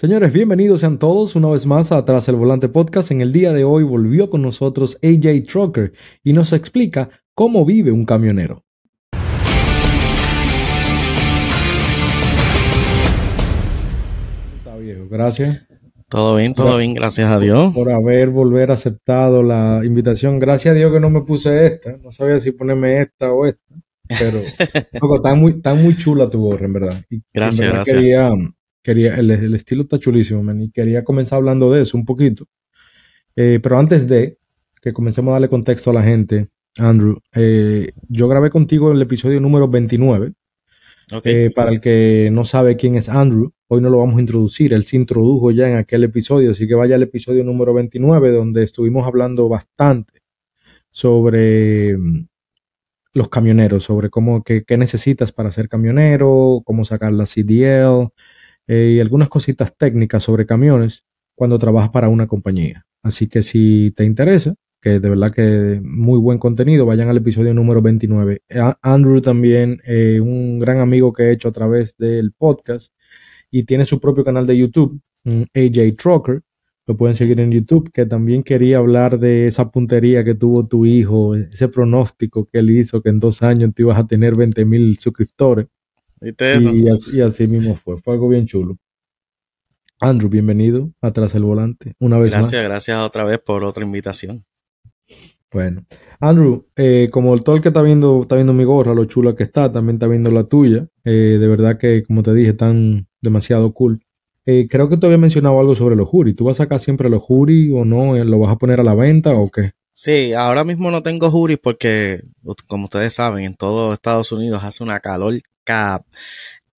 [0.00, 3.10] Señores, bienvenidos sean todos una vez más a Tras el Volante Podcast.
[3.10, 5.92] En el día de hoy volvió con nosotros AJ Trucker
[6.24, 8.64] y nos explica cómo vive un camionero.
[14.56, 15.66] Está viejo, gracias.
[16.08, 17.74] Todo bien, todo bien, gracias a Dios.
[17.74, 20.38] Por haber volver aceptado la invitación.
[20.38, 21.98] Gracias a Dios que no me puse esta.
[21.98, 23.74] No sabía si ponerme esta o esta.
[24.08, 24.38] Pero
[25.16, 27.04] está muy, está muy chula tu gorra, en verdad.
[27.34, 28.30] gracias, gracias quería,
[28.84, 32.46] el, estilo está chulísimo, man, y quería comenzar hablando de eso un poquito.
[33.36, 34.38] Eh, pero antes de
[34.80, 36.46] que comencemos a darle contexto a la gente,
[36.76, 40.32] Andrew, eh, yo grabé contigo el episodio número 29.
[41.24, 44.72] Eh, para el que no sabe quién es Andrew, hoy no lo vamos a introducir.
[44.72, 48.62] Él se introdujo ya en aquel episodio, así que vaya al episodio número 29, donde
[48.62, 50.22] estuvimos hablando bastante
[50.88, 52.28] sobre mm,
[53.14, 58.12] los camioneros, sobre cómo, qué, qué necesitas para ser camionero, cómo sacar la CDL,
[58.72, 62.86] eh, y algunas cositas técnicas sobre camiones cuando trabajas para una compañía.
[63.02, 67.52] Así que si te interesa, que de verdad que muy buen contenido, vayan al episodio
[67.52, 68.42] número 29.
[68.80, 72.92] Andrew también, eh, un gran amigo que he hecho a través del podcast
[73.50, 76.40] y tiene su propio canal de YouTube, AJ Trucker.
[76.86, 80.86] Lo pueden seguir en YouTube, que también quería hablar de esa puntería que tuvo tu
[80.86, 84.64] hijo, ese pronóstico que él hizo, que en dos años te ibas a tener 20
[84.64, 85.66] mil suscriptores.
[86.22, 88.76] Y, así, mismo fue, fue algo bien chulo.
[90.00, 92.64] Andrew, bienvenido atrás el volante, una vez gracias, más.
[92.64, 94.44] Gracias otra vez por otra invitación.
[95.52, 95.84] Bueno,
[96.20, 99.42] Andrew, eh, como todo el que está viendo, está viendo mi gorra, lo chula que
[99.42, 100.86] está, también está viendo la tuya.
[101.04, 104.00] Eh, de verdad que, como te dije, están demasiado cool.
[104.46, 106.34] Eh, creo que tú habías mencionado algo sobre los jury.
[106.34, 108.14] ¿Tú vas a sacar siempre los jury o no?
[108.22, 109.72] ¿Lo vas a poner a la venta o qué?
[109.92, 112.22] Sí, ahora mismo no tengo jury porque,
[112.66, 116.04] como ustedes saben, en todo Estados Unidos hace una calor cap.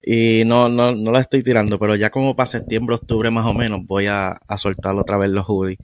[0.05, 3.53] Y no, no, no la estoy tirando, pero ya como para septiembre, octubre más o
[3.53, 5.77] menos, voy a, a soltar otra vez los hoodies.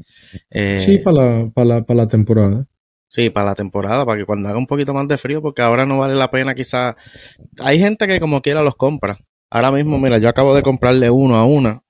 [0.50, 2.66] Eh, sí, para la, para, la, para la temporada.
[3.08, 5.86] Sí, para la temporada, para que cuando haga un poquito más de frío, porque ahora
[5.86, 6.96] no vale la pena quizá.
[7.60, 9.18] Hay gente que como quiera los compra.
[9.50, 11.82] Ahora mismo, mira, yo acabo de comprarle uno a una,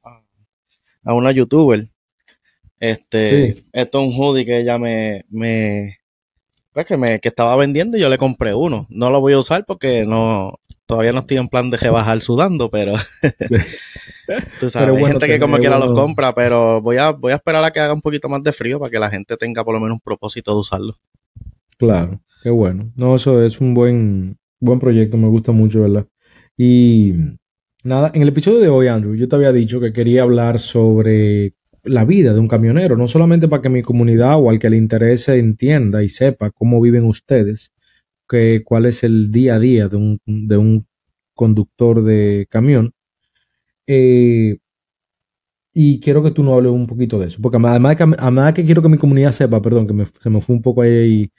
[1.03, 1.89] a una youtuber.
[2.79, 5.98] Este, esto es un hoodie que ella me, me,
[6.73, 8.87] pues que me, que estaba vendiendo y yo le compré uno.
[8.89, 12.69] No lo voy a usar porque no, todavía no estoy en plan de rebajar sudando,
[12.69, 12.93] pero
[14.59, 17.63] tú sabes, hay gente que como quiera los compra, pero voy a, voy a esperar
[17.63, 19.79] a que haga un poquito más de frío para que la gente tenga por lo
[19.79, 20.97] menos un propósito de usarlo.
[21.77, 22.91] Claro, qué bueno.
[22.95, 26.07] No, eso es un buen, buen proyecto, me gusta mucho, ¿verdad?
[26.57, 27.13] Y
[27.83, 31.53] nada, en el episodio de hoy, Andrew, yo te había dicho que quería hablar sobre
[31.83, 34.77] la vida de un camionero, no solamente para que mi comunidad o al que le
[34.77, 37.71] interese entienda y sepa cómo viven ustedes,
[38.63, 40.87] cuál es el día a día de un, de un
[41.33, 42.93] conductor de camión.
[43.87, 44.57] Eh,
[45.73, 48.65] y quiero que tú nos hables un poquito de eso, porque además que, además que
[48.65, 51.31] quiero que mi comunidad sepa, perdón, que se me fue un poco ahí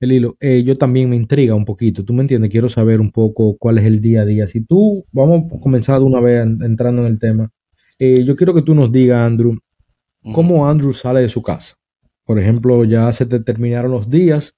[0.00, 3.10] el hilo, eh, yo también me intriga un poquito, tú me entiendes, quiero saber un
[3.10, 4.48] poco cuál es el día a día.
[4.48, 7.50] Si tú, vamos a comenzar de una vez entrando en el tema,
[7.98, 9.56] eh, yo quiero que tú nos digas, Andrew,
[10.32, 11.76] cómo Andrew sale de su casa.
[12.24, 14.56] Por ejemplo, ya se te terminaron los días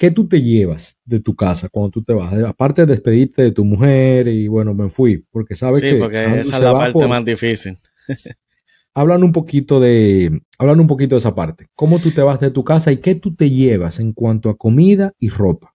[0.00, 2.32] ¿qué tú te llevas de tu casa cuando tú te vas?
[2.42, 5.90] Aparte de despedirte de tu mujer y bueno, me fui, porque sabes que...
[5.90, 7.78] Sí, porque esa es la parte más difícil.
[8.94, 11.68] hablan un poquito de, hablan un poquito de esa parte.
[11.74, 14.56] ¿Cómo tú te vas de tu casa y qué tú te llevas en cuanto a
[14.56, 15.74] comida y ropa?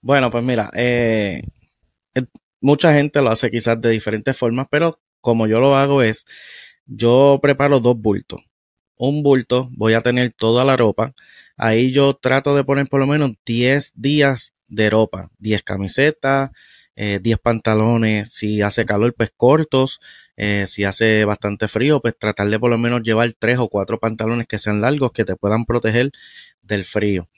[0.00, 1.42] Bueno, pues mira, eh,
[2.14, 2.24] eh,
[2.62, 6.24] mucha gente lo hace quizás de diferentes formas, pero como yo lo hago es,
[6.86, 8.40] yo preparo dos bultos.
[8.96, 11.12] Un bulto, voy a tener toda la ropa.
[11.56, 16.50] Ahí yo trato de poner por lo menos 10 días de ropa, 10 camisetas,
[16.96, 20.00] 10 eh, pantalones, si hace calor, pues cortos,
[20.36, 23.98] eh, si hace bastante frío, pues tratar de por lo menos llevar 3 o 4
[24.00, 26.10] pantalones que sean largos, que te puedan proteger
[26.62, 27.28] del frío.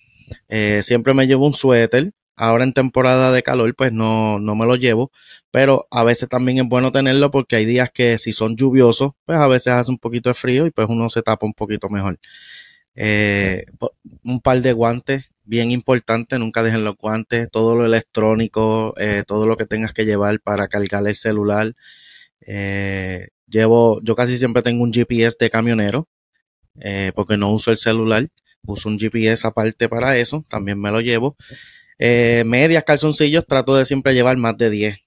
[0.48, 4.64] Eh, siempre me llevo un suéter, ahora en temporada de calor, pues no, no me
[4.64, 5.10] lo llevo,
[5.50, 9.38] pero a veces también es bueno tenerlo porque hay días que si son lluviosos, pues
[9.38, 12.18] a veces hace un poquito de frío y pues uno se tapa un poquito mejor.
[12.94, 13.64] Eh,
[14.24, 19.46] un par de guantes, bien importante, nunca dejen los guantes, todo lo electrónico, eh, todo
[19.46, 21.74] lo que tengas que llevar para cargar el celular.
[22.46, 26.08] Eh, llevo, yo casi siempre tengo un GPS de camionero,
[27.16, 28.28] porque no uso el celular,
[28.64, 31.36] uso un GPS aparte para eso, también me lo llevo.
[31.98, 34.98] Medias, calzoncillos, trato de siempre llevar más de 10,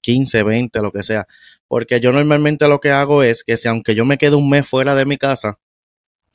[0.00, 1.26] 15, 20, lo que sea.
[1.68, 4.66] Porque yo normalmente lo que hago es que si aunque yo me quede un mes
[4.66, 5.58] fuera de mi casa,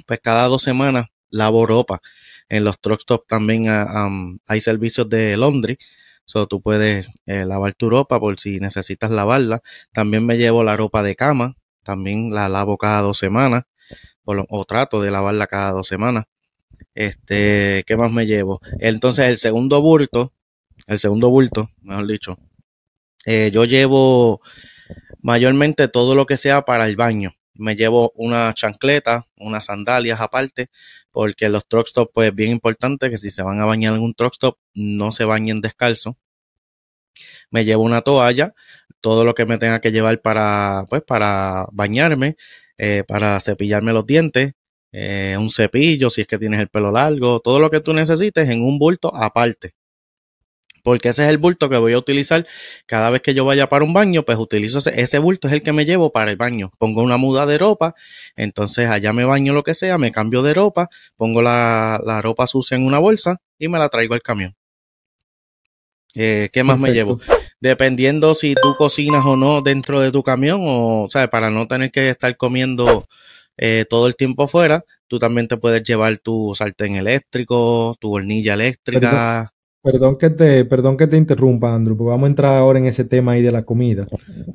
[0.06, 2.02] pues cada dos semanas lavo ropa.
[2.50, 4.10] En los truck stop también ah,
[4.48, 5.78] hay servicios de laundry.
[6.26, 9.62] So, tú puedes eh, lavar tu ropa por si necesitas lavarla.
[9.92, 11.56] También me llevo la ropa de cama.
[11.84, 13.64] también la lavo cada dos semanas,
[14.26, 16.26] o, trato de lavarla cada dos semanas.
[16.96, 18.62] Este, ¿qué más me llevo?
[18.80, 20.34] Entonces, el segundo bulto,
[20.88, 22.38] el segundo bulto, mejor dicho,
[23.26, 24.42] eh, yo llevo
[25.22, 27.34] mayormente todo lo que sea para el baño.
[27.56, 30.70] Me llevo una chancleta, unas sandalias aparte,
[31.12, 34.02] porque los truck stop, pues es bien importante que si se van a bañar en
[34.02, 36.18] un truck stop, no se bañen descalzo.
[37.52, 38.54] Me llevo una toalla,
[39.02, 42.36] todo lo que me tenga que llevar para, pues, para bañarme,
[42.78, 44.54] eh, para cepillarme los dientes,
[44.94, 48.48] eh, un cepillo si es que tienes el pelo largo, todo lo que tú necesites
[48.50, 49.74] en un bulto aparte
[50.84, 52.46] porque ese es el bulto que voy a utilizar
[52.86, 55.72] cada vez que yo vaya para un baño, pues utilizo ese, bulto, es el que
[55.72, 56.72] me llevo para el baño.
[56.78, 57.96] Pongo una muda de ropa,
[58.36, 62.76] entonces allá me baño lo que sea, me cambio de ropa, pongo la, ropa sucia
[62.76, 64.56] en una bolsa y me la traigo al camión.
[66.16, 67.20] Eh, ¿Qué más me llevo?
[67.60, 71.92] Dependiendo si tú cocinas o no dentro de tu camión, o, sea, para no tener
[71.92, 73.08] que estar comiendo
[73.58, 78.54] eh, todo el tiempo afuera, tú también te puedes llevar tu sartén eléctrico, tu hornilla
[78.54, 79.54] eléctrica.
[79.84, 83.04] Perdón que te, perdón que te interrumpa, Andrew, porque vamos a entrar ahora en ese
[83.04, 84.06] tema ahí de la comida.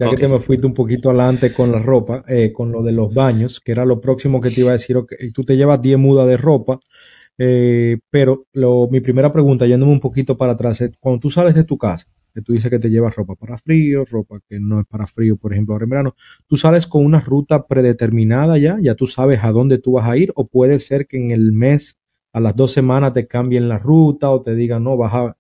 [0.00, 2.93] Ya que te me fuiste un poquito adelante con la ropa, eh, con lo de
[2.93, 4.97] los baños, que era lo próximo que te iba a decir.
[4.97, 6.79] Okay, tú te llevas 10 mudas de ropa,
[7.37, 11.55] eh, pero lo, mi primera pregunta, yéndome un poquito para atrás, es cuando tú sales
[11.55, 12.06] de tu casa,
[12.38, 15.37] que tú dices que te llevas ropa para frío, ropa que no es para frío,
[15.37, 16.14] por ejemplo, ahora en verano,
[16.46, 18.76] ¿tú sales con una ruta predeterminada ya?
[18.81, 20.32] ¿Ya tú sabes a dónde tú vas a ir?
[20.37, 21.96] ¿O puede ser que en el mes
[22.32, 25.35] a las dos semanas te cambien la ruta o te digan, no, vas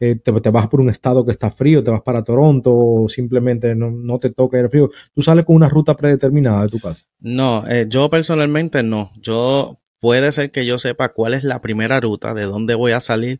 [0.00, 3.76] eh, te, vas por un estado que está frío, te vas para Toronto o simplemente
[3.76, 4.90] no, te toca el frío.
[5.14, 7.04] ¿Tú sales con una ruta predeterminada de tu casa?
[7.20, 9.12] No, eh, yo personalmente no.
[9.20, 12.98] Yo puede ser que yo sepa cuál es la primera ruta, de dónde voy a
[12.98, 13.38] salir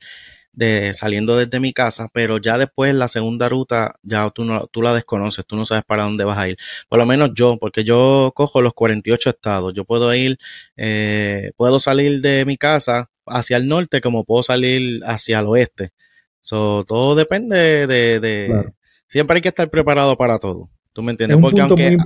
[0.53, 4.83] de saliendo desde mi casa, pero ya después la segunda ruta ya tú, no, tú
[4.83, 6.57] la desconoces, tú no sabes para dónde vas a ir.
[6.89, 10.39] Por lo menos yo, porque yo cojo los 48 estados, yo puedo ir,
[10.77, 15.91] eh, puedo salir de mi casa hacia el norte como puedo salir hacia el oeste.
[16.41, 18.73] So, todo depende de...
[19.07, 20.71] Siempre hay que estar preparado para todo.
[20.93, 21.39] ¿Tú me entiendes?
[21.41, 21.99] porque aunque,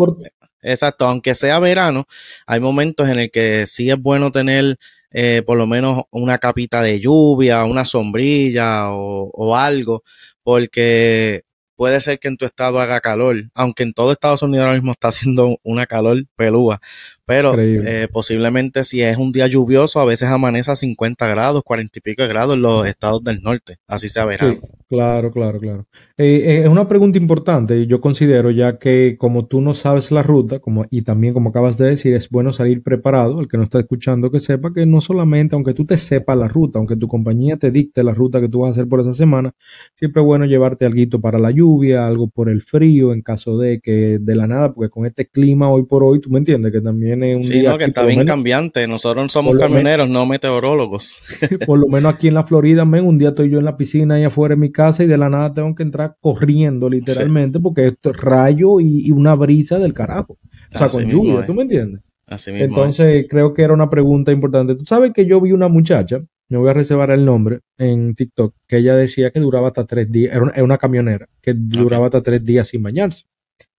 [0.62, 2.06] exacto, aunque sea verano,
[2.46, 4.78] hay momentos en el que sí es bueno tener
[5.14, 10.02] eh, por lo menos una capita de lluvia, una sombrilla o, o algo,
[10.42, 11.44] porque
[11.76, 14.92] puede ser que en tu estado haga calor, aunque en todo Estados Unidos ahora mismo
[14.92, 16.80] está haciendo una calor pelúa,
[17.26, 21.98] pero eh, posiblemente si es un día lluvioso, a veces amanece a 50 grados, 40
[21.98, 24.52] y pico de grados en los estados del norte, así se verá.
[24.88, 25.86] claro, claro, claro.
[26.16, 30.22] Eh, eh, es una pregunta importante yo considero ya que como tú no sabes la
[30.22, 33.64] ruta, como, y también como acabas de decir, es bueno salir preparado, el que no
[33.64, 37.08] está escuchando que sepa que no solamente, aunque tú te sepas la ruta, aunque tu
[37.08, 39.52] compañía te dicte la ruta que tú vas a hacer por esa semana,
[39.94, 43.80] siempre es bueno llevarte algo para la lluvia, algo por el frío, en caso de
[43.80, 46.80] que de la nada, porque con este clima hoy por hoy, tú me entiendes que
[46.80, 48.86] también un sí, no, que está bien cambiante.
[48.86, 51.22] Nosotros somos camioneros, no meteorólogos.
[51.66, 54.16] por lo menos aquí en la Florida, men, un día estoy yo en la piscina
[54.16, 57.86] ahí afuera en mi casa y de la nada tengo que entrar corriendo literalmente porque
[57.86, 60.38] esto es rayo y, una brisa del carajo.
[60.74, 62.02] O sea, con lluvia, ¿tú me entiendes?
[62.26, 64.74] Así mismo Entonces creo que era una pregunta importante.
[64.74, 68.54] Tú sabes que yo vi una muchacha, me voy a reservar el nombre, en TikTok,
[68.66, 72.44] que ella decía que duraba hasta tres días, era una, camionera, que duraba hasta tres
[72.44, 73.24] días sin bañarse,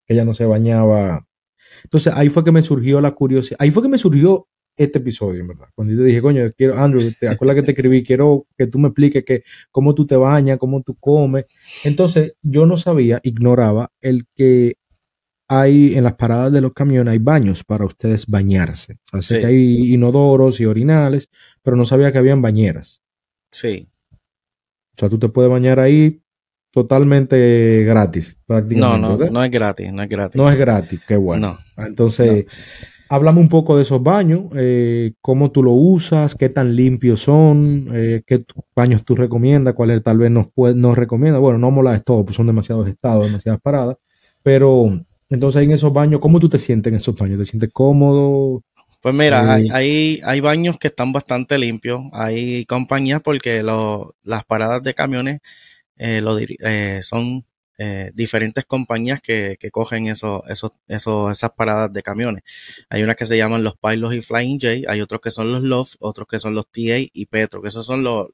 [0.05, 1.24] que ella no se bañaba
[1.85, 5.41] entonces ahí fue que me surgió la curiosidad, ahí fue que me surgió este episodio,
[5.41, 5.67] en verdad.
[5.73, 8.77] Cuando yo te dije, coño, quiero, Andrew, te acuerdas que te escribí, quiero que tú
[8.77, 11.45] me expliques que, cómo tú te bañas, cómo tú comes.
[11.85, 14.75] Entonces yo no sabía, ignoraba el que
[15.47, 18.97] hay en las paradas de los camiones, hay baños para ustedes bañarse.
[19.21, 21.29] Sea, que hay inodoros y orinales,
[21.61, 23.01] pero no sabía que habían bañeras.
[23.51, 23.87] Sí.
[24.11, 26.21] O sea, tú te puedes bañar ahí
[26.75, 28.99] totalmente gratis, prácticamente.
[28.99, 30.35] No, no, no es gratis, no es gratis.
[30.35, 31.57] No es gratis, qué bueno.
[31.77, 32.47] Entonces,
[33.07, 37.87] háblame un poco de esos baños, eh, cómo tú lo usas, qué tan limpios son,
[37.93, 38.43] eh, qué
[38.75, 41.39] baños tú recomiendas, cuáles tal vez nos, nos recomiendas.
[41.39, 43.95] Bueno, no molas todo, pues son demasiados estados, demasiadas paradas,
[44.43, 47.39] pero entonces en esos baños, ¿cómo tú te sientes en esos baños?
[47.39, 48.63] ¿Te sientes cómodo?
[48.99, 54.83] Pues mira, eh, hay, hay, baños que están bastante limpios, hay compañías porque las paradas
[54.83, 55.39] de camiones
[55.97, 57.45] lo, eh, son
[57.77, 62.43] eh, diferentes compañías que, que cogen eso, eso, eso, esas paradas de camiones.
[62.89, 65.61] Hay unas que se llaman los Pilots y Flying J, hay otros que son los
[65.61, 68.27] Love, otros que son los TA y Petro, que esos son los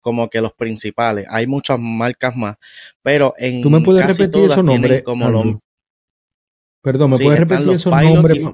[0.00, 1.26] como que los principales.
[1.28, 2.56] Hay muchas marcas más,
[3.02, 5.02] pero en ¿Tú me puedes repetir esos nombres?
[5.02, 5.60] Como
[6.82, 8.44] Perdón, ¿me puedes repetir esos nombres?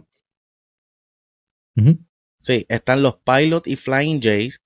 [2.41, 4.63] Sí, están los Pilot y Flying Jays,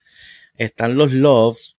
[0.55, 1.76] están los Loves,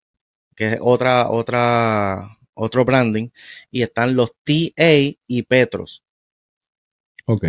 [0.57, 3.29] que es otra, otra, otro branding,
[3.71, 6.03] y están los TA y Petros.
[7.25, 7.45] Ok.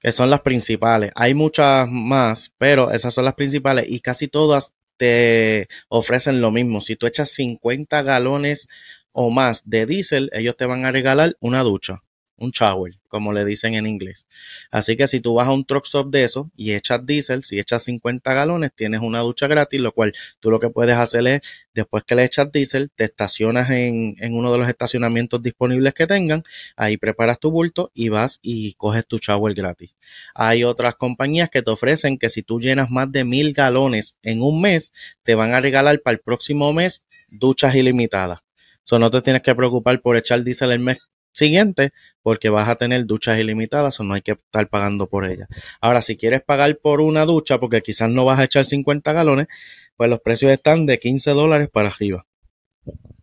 [0.00, 1.12] que son las principales.
[1.14, 6.80] Hay muchas más, pero esas son las principales y casi todas te ofrecen lo mismo.
[6.80, 8.68] Si tú echas 50 galones
[9.12, 12.02] o más de diésel, ellos te van a regalar una ducha
[12.36, 14.26] un shower, como le dicen en inglés.
[14.70, 17.58] Así que si tú vas a un truck stop de eso y echas diésel, si
[17.58, 21.40] echas 50 galones, tienes una ducha gratis, lo cual tú lo que puedes hacer es,
[21.74, 26.42] después que le echas diésel, te estacionas en, uno de los estacionamientos disponibles que tengan,
[26.76, 29.96] ahí preparas tu bulto y vas y coges tu shower gratis.
[30.34, 34.42] Hay otras compañías que te ofrecen que si tú llenas más de mil galones en
[34.42, 38.40] un mes, te van a regalar para el próximo mes duchas ilimitadas.
[38.84, 40.98] So, no te tienes que preocupar por echar diésel el mes
[41.32, 41.90] siguiente
[42.22, 45.48] porque vas a tener duchas ilimitadas o no hay que estar pagando por ellas.
[45.80, 49.48] Ahora, si quieres pagar por una ducha porque quizás no vas a echar 50 galones,
[49.96, 52.26] pues los precios están de 15 dólares para arriba.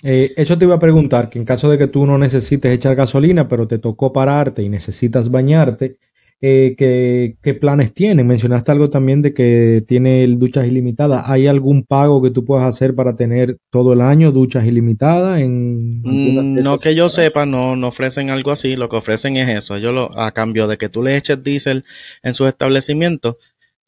[0.04, 2.96] Eh, eso te iba a preguntar, que en caso de que tú no necesites echar
[2.96, 5.98] gasolina, pero te tocó pararte y necesitas bañarte,
[6.42, 8.26] eh, ¿qué, planes tienen?
[8.26, 11.30] Mencionaste algo también de que tiene duchas ilimitadas.
[11.30, 15.42] ¿Hay algún pago que tú puedas hacer para tener todo el año duchas ilimitadas?
[15.42, 18.78] En mm, no que yo sepa, no, no ofrecen algo así.
[18.78, 19.76] Lo que ofrecen es eso.
[19.76, 21.84] Ellos lo, a cambio de que tú le eches diésel
[22.24, 23.36] en sus establecimientos,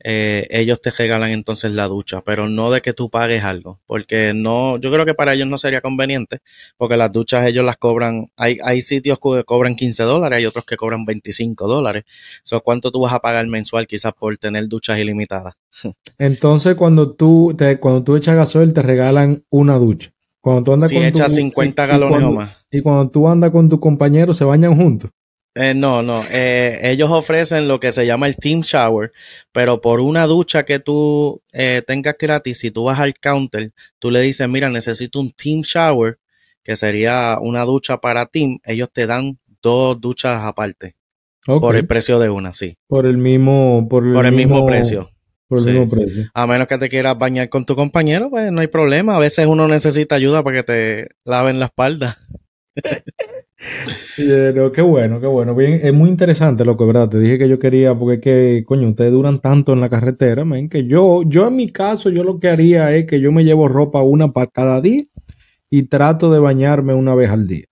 [0.03, 4.33] eh, ellos te regalan entonces la ducha, pero no de que tú pagues algo, porque
[4.33, 6.39] no, yo creo que para ellos no sería conveniente,
[6.77, 10.65] porque las duchas ellos las cobran, hay, hay sitios que cobran 15 dólares, hay otros
[10.65, 12.03] que cobran 25 dólares.
[12.43, 15.53] So, ¿Cuánto tú vas a pagar mensual quizás por tener duchas ilimitadas?
[16.17, 20.11] Entonces, cuando tú, te, cuando tú echas gasoil, te regalan una ducha.
[20.39, 22.65] Cuando tú andas si echas 50 galones o más.
[22.71, 25.11] Y cuando tú andas con tu compañero, se bañan juntos.
[25.55, 26.23] Eh, no, no.
[26.31, 29.11] Eh, ellos ofrecen lo que se llama el Team Shower,
[29.51, 34.11] pero por una ducha que tú eh, tengas gratis, si tú vas al counter, tú
[34.11, 36.19] le dices, mira, necesito un Team Shower,
[36.63, 38.59] que sería una ducha para Team.
[38.63, 40.95] Ellos te dan dos duchas aparte.
[41.45, 42.77] Por el precio de una, sí.
[42.87, 45.09] Por el mismo, por el, mismo, precio.
[45.47, 46.29] Por el mismo precio.
[46.35, 49.15] A menos que te quieras bañar con tu compañero, pues no hay problema.
[49.15, 52.19] A veces uno necesita ayuda para que te laven la espalda.
[54.15, 55.55] qué bueno, qué bueno.
[55.55, 57.09] Bien, es muy interesante lo que, ¿verdad?
[57.09, 60.85] Te dije que yo quería, porque que, coño, ustedes duran tanto en la carretera, que
[60.85, 64.01] yo, yo en mi caso, yo lo que haría es que yo me llevo ropa
[64.01, 65.03] una para cada día
[65.69, 67.65] y trato de bañarme una vez al día.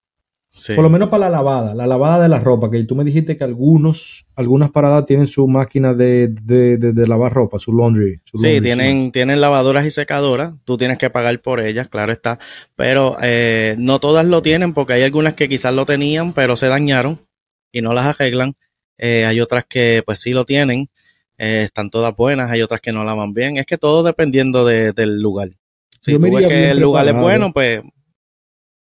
[0.52, 3.38] Por lo menos para la lavada, la lavada de la ropa, que tú me dijiste
[3.38, 8.20] que algunos, algunas paradas tienen su máquina de, de, lavar ropa, su laundry.
[8.34, 12.40] sí, tienen, tienen lavadoras y secadoras, tú tienes que pagar por ellas, claro está,
[12.76, 16.68] pero eh, no todas lo tienen porque hay algunas que quizás lo tenían, pero se
[16.68, 17.22] dañaron
[17.72, 18.56] y no las arreglan.
[18.98, 20.90] Eh, hay otras que pues sí lo tienen,
[21.38, 25.22] eh, están todas buenas, hay otras que no lavan bien, es que todo dependiendo del
[25.22, 25.52] lugar.
[26.02, 27.82] Si tú ves que el lugar es bueno, pues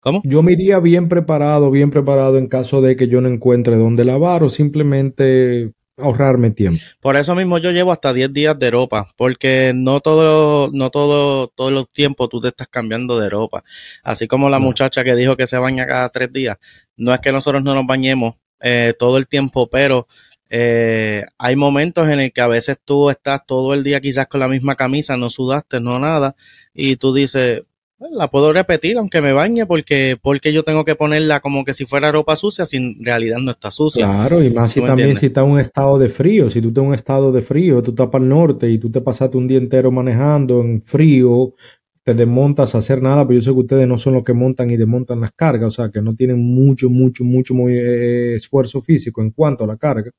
[0.02, 0.20] ¿Cómo?
[0.24, 4.04] Yo me iría bien preparado, bien preparado en caso de que yo no encuentre dónde
[4.04, 6.82] lavar o simplemente ahorrarme tiempo.
[6.98, 11.46] Por eso mismo yo llevo hasta 10 días de ropa, porque no todo, no todo,
[11.46, 13.62] todos los tiempos tú te estás cambiando de ropa.
[14.02, 16.56] Así como la muchacha que dijo que se baña cada tres días.
[16.96, 20.08] No es que nosotros no nos bañemos eh, todo el tiempo, pero
[20.50, 24.40] eh, hay momentos en el que a veces tú estás todo el día quizás con
[24.40, 26.34] la misma camisa, no sudaste, no nada,
[26.74, 27.62] y tú dices,
[28.10, 31.84] la puedo repetir aunque me bañe porque porque yo tengo que ponerla como que si
[31.84, 34.06] fuera ropa sucia si en realidad no está sucia.
[34.06, 36.82] Claro, y más si también si está en un estado de frío, si tú estás
[36.82, 39.46] en un estado de frío, tú estás para el norte y tú te pasaste un
[39.46, 41.54] día entero manejando en frío,
[42.02, 44.70] te desmontas a hacer nada, pero yo sé que ustedes no son los que montan
[44.70, 48.80] y desmontan las cargas, o sea, que no tienen mucho, mucho, mucho muy, eh, esfuerzo
[48.80, 50.10] físico en cuanto a la carga.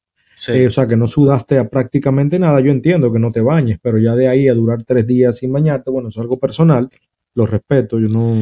[0.48, 2.60] Eh, o sea, que no sudaste a prácticamente nada.
[2.60, 5.54] Yo entiendo que no te bañes, pero ya de ahí a durar tres días sin
[5.54, 6.90] bañarte, bueno, es algo personal
[7.36, 8.36] lo respeto, yo no...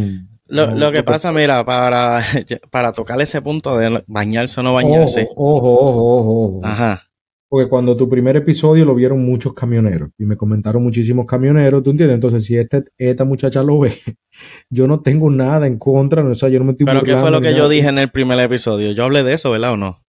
[0.48, 2.22] Lo, que pasa, mira, para,
[2.72, 5.30] para tocar ese punto de bañarse o no bañarse.
[5.36, 6.60] Ojo, ojo, ojo, ojo.
[6.66, 7.04] Ajá.
[7.52, 11.92] Porque cuando tu primer episodio lo vieron muchos camioneros y me comentaron muchísimos camioneros, ¿tú
[11.92, 12.16] entiendes?
[12.16, 13.92] Entonces, si este, esta muchacha lo ve,
[14.70, 17.30] yo no tengo nada en contra, o sea, yo no me estoy Pero ¿qué fue
[17.30, 18.94] lo que yo dije en el primer episodio?
[18.94, 20.02] Yo hablé de eso, ¿verdad o no?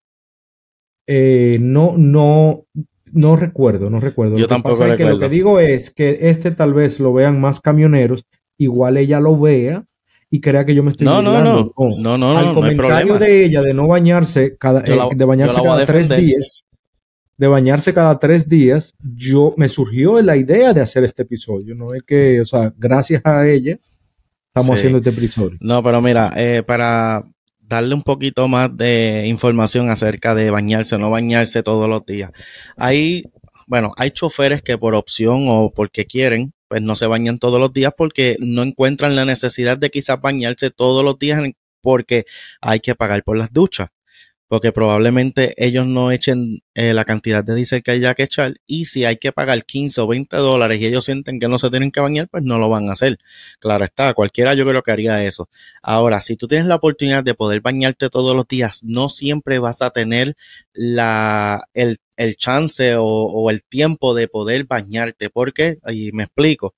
[1.08, 2.64] Eh, no, no,
[3.12, 4.38] no recuerdo, no recuerdo.
[4.38, 4.96] Yo tampoco recuerdo.
[4.96, 8.24] que lo que digo es que este tal vez lo vean más camioneros
[8.58, 9.84] igual ella lo vea
[10.30, 13.60] y crea que yo me estoy no, no, no, no, no, Al comentario de ella
[13.60, 16.64] de no bañarse cada, eh, de bañarse cada tres días,
[17.36, 21.74] de bañarse cada tres días, yo me surgió la idea de hacer este episodio.
[21.74, 23.78] No es que, o sea, gracias a ella
[24.48, 25.58] estamos haciendo este episodio.
[25.60, 27.24] No, pero mira, eh, para
[27.72, 32.30] darle un poquito más de información acerca de bañarse o no bañarse todos los días.
[32.76, 33.24] Hay,
[33.66, 37.74] bueno, hay choferes que por opción o porque quieren pues no se bañan todos los
[37.74, 41.50] días porque no encuentran la necesidad de quizás bañarse todos los días
[41.82, 42.24] porque
[42.62, 43.90] hay que pagar por las duchas.
[44.48, 48.86] porque probablemente ellos no echen eh, la cantidad de diésel que haya que echar y
[48.86, 51.90] si hay que pagar 15 o 20 dólares y ellos sienten que no se tienen
[51.90, 53.18] que bañar, pues no lo van a hacer.
[53.60, 55.50] Claro está, cualquiera yo creo que haría eso.
[55.82, 59.82] Ahora, si tú tienes la oportunidad de poder bañarte todos los días, no siempre vas
[59.82, 60.36] a tener
[60.72, 66.74] la, el, el chance o, el tiempo de poder bañarte, porque, y me explico,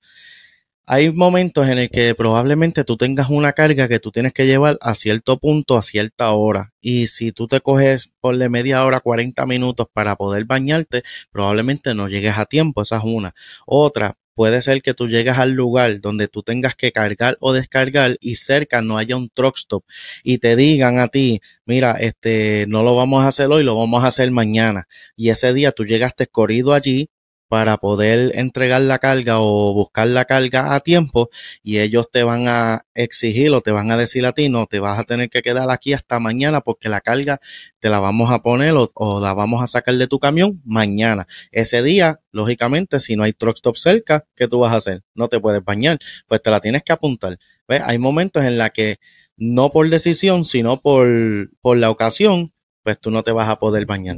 [0.87, 4.77] hay momentos en el que probablemente tú tengas una carga que tú tienes que llevar
[4.81, 6.73] a cierto punto, a cierta hora.
[6.79, 11.95] Y si tú te coges por de media hora, 40 minutos para poder bañarte, probablemente
[11.95, 12.83] no llegues a tiempo.
[12.83, 13.33] Esa es una.
[13.65, 18.17] Otra, puede ser que tú llegues al lugar donde tú tengas que cargar o descargar
[18.19, 19.83] y cerca no haya un truck stop
[20.23, 24.03] y te digan a ti, mira, este, no lo vamos a hacer hoy, lo vamos
[24.03, 24.87] a hacer mañana.
[25.15, 27.09] Y ese día tú llegaste corrido allí,
[27.47, 31.29] para poder entregar la carga o buscar la carga a tiempo
[31.63, 34.79] y ellos te van a exigir o te van a decir a ti, no, te
[34.79, 37.39] vas a tener que quedar aquí hasta mañana porque la carga
[37.79, 41.27] te la vamos a poner o, la vamos a sacar de tu camión mañana.
[41.51, 45.03] Ese día, lógicamente, si no hay truck stop cerca, ¿qué tú vas a hacer?
[45.13, 47.37] No te puedes bañar, pues te la tienes que apuntar.
[47.67, 47.81] ¿Ves?
[47.85, 48.99] Hay momentos en la que
[49.37, 52.51] no por decisión, sino por, por la ocasión,
[52.83, 54.17] pues tú no te vas a poder bañar.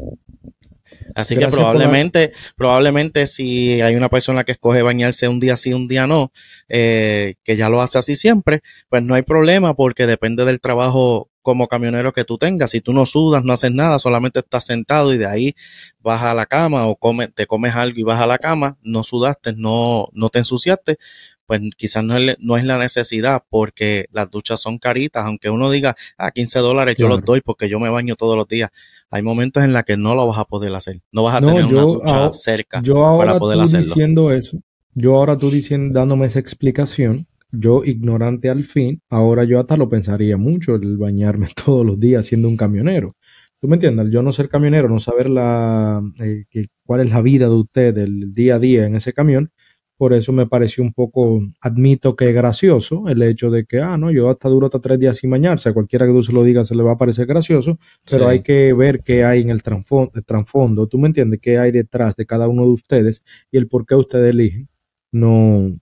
[1.15, 5.87] Así que probablemente, probablemente si hay una persona que escoge bañarse un día sí, un
[5.87, 6.31] día no,
[6.69, 11.29] eh, que ya lo hace así siempre, pues no hay problema porque depende del trabajo
[11.47, 12.71] como camionero que tú tengas.
[12.71, 15.55] Si tú no sudas, no haces nada, solamente estás sentado y de ahí
[16.01, 19.01] vas a la cama o come, te comes algo y vas a la cama, no
[19.01, 20.97] sudaste, no, no te ensuciaste,
[21.45, 25.71] pues quizás no es, no es la necesidad porque las duchas son caritas, aunque uno
[25.71, 28.69] diga, ah, 15 dólares yo los doy porque yo me baño todos los días.
[29.09, 31.63] Hay momentos en los que no lo vas a poder hacer, no vas a tener
[31.63, 34.57] una ducha cerca yo ahora para poder tú diciendo eso,
[34.95, 39.89] yo ahora tú diciendo, dándome esa explicación, yo ignorante al fin, ahora yo hasta lo
[39.89, 43.15] pensaría mucho el bañarme todos los días siendo un camionero.
[43.59, 44.11] ¿Tú me entiendes?
[44.11, 46.45] Yo no ser camionero, no saber la, eh,
[46.85, 49.51] cuál es la vida de usted del día a día en ese camión,
[49.97, 54.11] por eso me pareció un poco, admito que gracioso el hecho de que, ah, no,
[54.11, 55.69] yo hasta duro hasta tres días sin bañarse.
[55.69, 57.79] A cualquiera que tú se lo digas se le va a parecer gracioso,
[58.09, 60.87] pero hay que ver qué hay en el trasfondo.
[60.87, 61.39] ¿Tú me entiendes?
[61.41, 64.69] ¿Qué hay detrás de cada uno de ustedes y el por qué ustedes eligen?
[65.11, 65.75] No,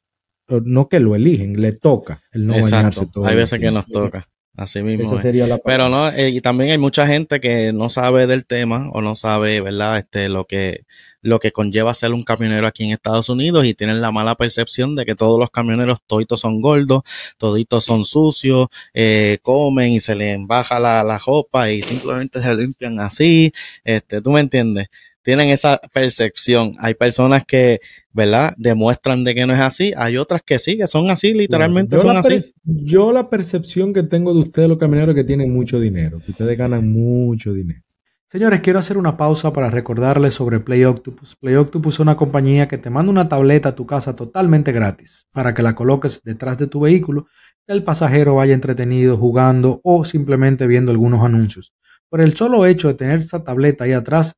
[0.48, 3.26] no que lo eligen, le toca el no bañarse todo.
[3.26, 4.28] Hay veces que nos toca.
[4.58, 5.18] Así mismo.
[5.66, 9.16] Pero no, eh, y también hay mucha gente que no sabe del tema o no
[9.16, 9.98] sabe, ¿verdad?
[9.98, 10.86] Este, lo que,
[11.22, 14.96] lo que conlleva ser un camionero aquí en Estados Unidos y tienen la mala percepción
[14.96, 17.04] de que todos los camioneros toditos son gordos,
[17.38, 22.56] toditos son sucios, eh, comen y se les baja la, la ropa y simplemente se
[22.56, 23.52] limpian así.
[23.84, 24.88] Este, ¿tú me entiendes?
[25.26, 26.74] tienen esa percepción.
[26.80, 27.82] Hay personas que,
[28.16, 28.54] ¿verdad?
[28.58, 29.94] Demuestran de que no es así.
[29.98, 32.54] Hay otras que sí, que son así, literalmente son así.
[32.64, 36.32] Yo la percepción que tengo de ustedes, los camioneros, es que tienen mucho dinero, que
[36.32, 37.82] ustedes ganan mucho dinero.
[38.28, 41.36] Señores, quiero hacer una pausa para recordarles sobre Play Octopus.
[41.36, 45.28] Play Octopus es una compañía que te manda una tableta a tu casa totalmente gratis
[45.32, 47.28] para que la coloques detrás de tu vehículo,
[47.68, 51.74] que el pasajero vaya entretenido jugando o simplemente viendo algunos anuncios.
[52.10, 54.38] Por el solo hecho de tener esa tableta ahí atrás,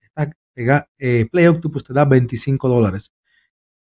[0.56, 3.12] eh, Play Octopus te da 25 dólares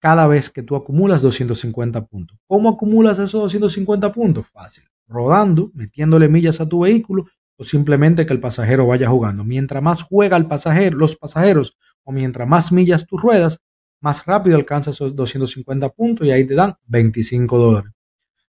[0.00, 2.38] cada vez que tú acumulas 250 puntos.
[2.46, 4.46] ¿Cómo acumulas esos 250 puntos?
[4.48, 4.84] Fácil.
[5.06, 9.44] Rodando, metiéndole millas a tu vehículo o simplemente que el pasajero vaya jugando.
[9.44, 13.58] Mientras más juega el pasajero, los pasajeros o mientras más millas tú ruedas,
[14.00, 17.92] más rápido alcanzas esos 250 puntos y ahí te dan 25 dólares.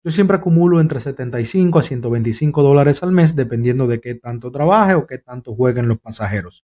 [0.04, 4.96] Yo siempre acumulo entre 75 a 125 dólares al mes dependiendo de qué tanto trabaje
[4.96, 6.64] o qué tanto jueguen los pasajeros.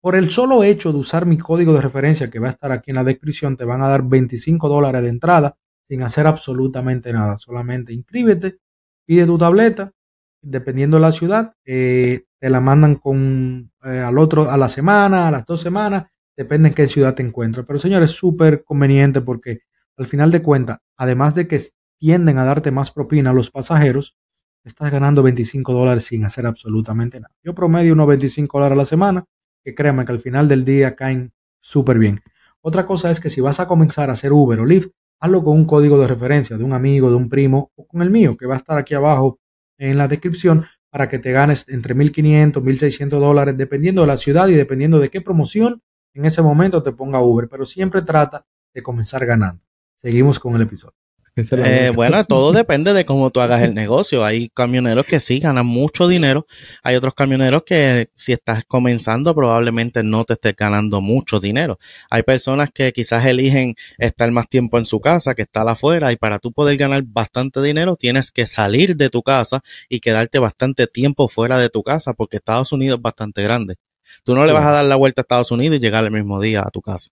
[0.00, 2.90] Por el solo hecho de usar mi código de referencia que va a estar aquí
[2.90, 7.36] en la descripción, te van a dar 25 dólares de entrada sin hacer absolutamente nada.
[7.36, 8.58] Solamente inscríbete,
[9.04, 9.92] pide tu tableta,
[10.40, 15.28] dependiendo de la ciudad, eh, te la mandan con eh, al otro a la semana,
[15.28, 17.66] a las dos semanas, depende en qué ciudad te encuentres.
[17.66, 19.60] Pero señores, es súper conveniente porque
[19.98, 21.60] al final de cuentas, además de que
[21.98, 24.16] tienden a darte más propina a los pasajeros,
[24.64, 27.34] estás ganando 25 dólares sin hacer absolutamente nada.
[27.42, 29.26] Yo promedio unos 25 dólares a la semana
[29.62, 32.20] que créanme que al final del día caen súper bien.
[32.60, 35.56] Otra cosa es que si vas a comenzar a hacer Uber o Lyft, hazlo con
[35.56, 38.46] un código de referencia de un amigo, de un primo o con el mío, que
[38.46, 39.38] va a estar aquí abajo
[39.78, 44.48] en la descripción para que te ganes entre 1.500, 1.600 dólares, dependiendo de la ciudad
[44.48, 45.82] y dependiendo de qué promoción
[46.14, 47.48] en ese momento te ponga Uber.
[47.48, 49.62] Pero siempre trata de comenzar ganando.
[49.94, 50.96] Seguimos con el episodio.
[51.36, 54.24] Eh, bueno, todo depende de cómo tú hagas el negocio.
[54.24, 56.46] Hay camioneros que sí ganan mucho dinero.
[56.82, 61.78] Hay otros camioneros que si estás comenzando probablemente no te estés ganando mucho dinero.
[62.10, 66.16] Hay personas que quizás eligen estar más tiempo en su casa que estar afuera y
[66.16, 70.86] para tú poder ganar bastante dinero tienes que salir de tu casa y quedarte bastante
[70.86, 73.76] tiempo fuera de tu casa porque Estados Unidos es bastante grande.
[74.24, 76.40] Tú no le vas a dar la vuelta a Estados Unidos y llegar el mismo
[76.40, 77.10] día a tu casa.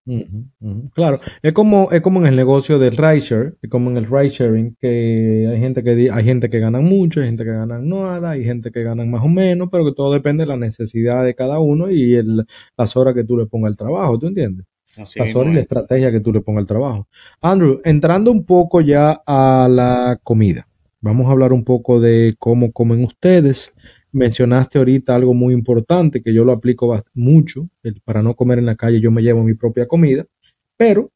[0.94, 4.30] Claro, es como, es como en el negocio del rideshare, es como en el ride
[4.30, 8.30] sharing, que hay gente que hay gente que gana mucho, hay gente que gana nada,
[8.30, 11.34] hay gente que gana más o menos, pero que todo depende de la necesidad de
[11.34, 14.66] cada uno y el, las horas que tú le pongas al trabajo, ¿tú entiendes?
[14.96, 17.08] las horas y la estrategia que tú le pongas al trabajo.
[17.40, 20.66] Andrew, entrando un poco ya a la comida,
[21.00, 23.72] vamos a hablar un poco de cómo comen ustedes
[24.12, 27.68] mencionaste ahorita algo muy importante que yo lo aplico mucho.
[28.04, 30.26] para no comer en la calle yo me llevo mi propia comida,
[30.76, 31.10] pero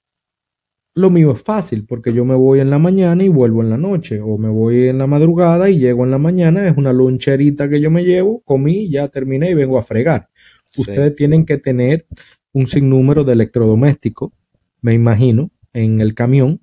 [0.95, 3.79] lo mío es fácil porque yo me voy en la mañana y vuelvo en la
[3.79, 7.69] noche, o me voy en la madrugada y llego en la mañana, es una loncherita
[7.69, 10.29] que yo me llevo, comí, ya terminé y vengo a fregar.
[10.77, 12.07] Ustedes tienen que tener
[12.53, 14.33] un sinnúmero de electrodomésticos,
[14.81, 16.61] me imagino, en el camión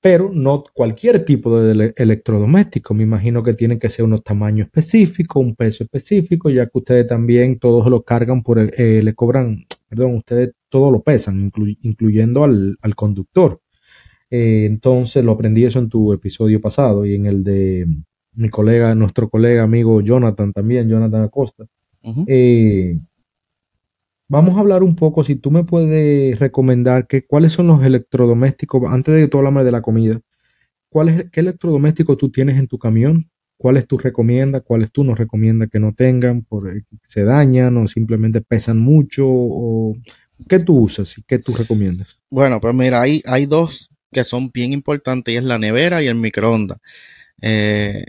[0.00, 2.94] pero no cualquier tipo de electrodoméstico.
[2.94, 7.06] Me imagino que tienen que ser unos tamaños específicos, un peso específico, ya que ustedes
[7.06, 11.50] también todos lo cargan por el, eh, le cobran, perdón, ustedes todo lo pesan,
[11.82, 13.60] incluyendo al, conductor.
[14.30, 17.86] Eh, entonces lo aprendí eso en tu episodio pasado y en el de
[18.34, 21.66] mi colega, nuestro colega amigo Jonathan también, Jonathan Acosta.
[24.28, 28.82] Vamos a hablar un poco, si tú me puedes recomendar que, cuáles son los electrodomésticos,
[28.90, 30.20] antes de que tú de la comida,
[30.88, 33.30] ¿cuál ¿qué electrodoméstico tú tienes en tu camión?
[33.56, 34.62] ¿Cuáles tú recomiendas?
[34.62, 36.42] ¿Cuáles tú nos recomiendas que no tengan?
[36.42, 39.24] Porque se dañan o simplemente pesan mucho?
[39.26, 39.96] O,
[40.48, 42.20] ¿Qué tú usas y qué tú recomiendas?
[42.28, 46.08] Bueno, pues mira, hay, hay dos que son bien importantes y es la nevera y
[46.08, 46.78] el microondas.
[47.40, 48.04] Eh,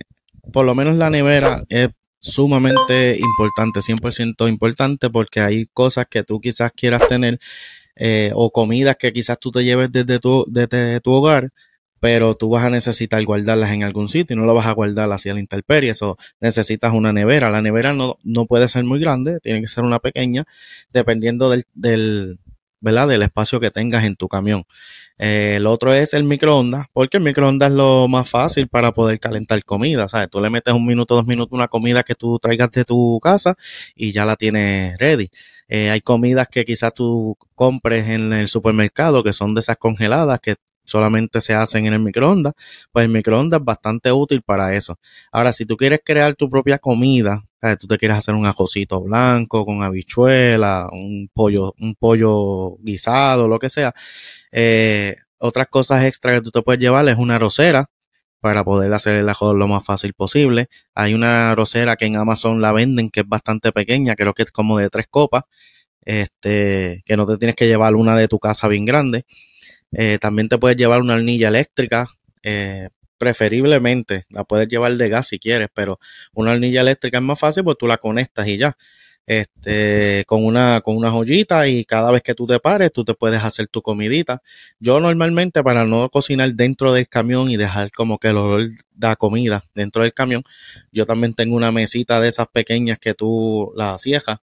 [0.51, 1.89] por lo menos la nevera es
[2.27, 7.39] sumamente importante, 100% importante, porque hay cosas que tú quizás quieras tener
[7.95, 11.51] eh, o comidas que quizás tú te lleves desde tu, desde tu hogar,
[11.99, 15.11] pero tú vas a necesitar guardarlas en algún sitio y no lo vas a guardar
[15.11, 17.49] hacia la intemperie, eso necesitas una nevera.
[17.49, 20.45] La nevera no, no puede ser muy grande, tiene que ser una pequeña,
[20.93, 22.39] dependiendo del, del,
[22.79, 23.07] ¿verdad?
[23.07, 24.63] del espacio que tengas en tu camión.
[25.17, 29.19] Eh, el otro es el microondas, porque el microondas es lo más fácil para poder
[29.19, 30.07] calentar comida.
[30.07, 30.29] ¿sabes?
[30.29, 33.55] Tú le metes un minuto, dos minutos una comida que tú traigas de tu casa
[33.95, 35.29] y ya la tienes ready.
[35.67, 40.39] Eh, hay comidas que quizás tú compres en el supermercado que son de esas congeladas
[40.39, 40.55] que
[40.87, 42.53] solamente se hacen en el microondas,
[42.91, 44.97] pues el microondas es bastante útil para eso.
[45.31, 47.43] Ahora, si tú quieres crear tu propia comida,
[47.79, 53.59] tú te quieres hacer un ajocito blanco con habichuela, un pollo, un pollo guisado, lo
[53.59, 53.93] que sea,
[54.51, 57.89] eh, otras cosas extra que tú te puedes llevar es una arrocera
[58.39, 60.69] para poder hacer el ajo lo más fácil posible.
[60.95, 64.51] Hay una arrocera que en Amazon la venden que es bastante pequeña, creo que es
[64.51, 65.43] como de tres copas,
[66.05, 69.25] este, que no te tienes que llevar una de tu casa bien grande.
[69.91, 72.07] Eh, también te puedes llevar una hornilla eléctrica,
[72.43, 75.99] eh, preferiblemente la puedes llevar de gas si quieres, pero
[76.33, 78.77] una hornilla eléctrica es más fácil pues tú la conectas y ya
[79.27, 83.13] este, con una, con una joyita y cada vez que tú te pares, tú te
[83.13, 84.41] puedes hacer tu comidita.
[84.79, 89.17] Yo normalmente para no cocinar dentro del camión y dejar como que el olor da
[89.17, 90.43] comida dentro del camión,
[90.93, 94.39] yo también tengo una mesita de esas pequeñas que tú la ciejas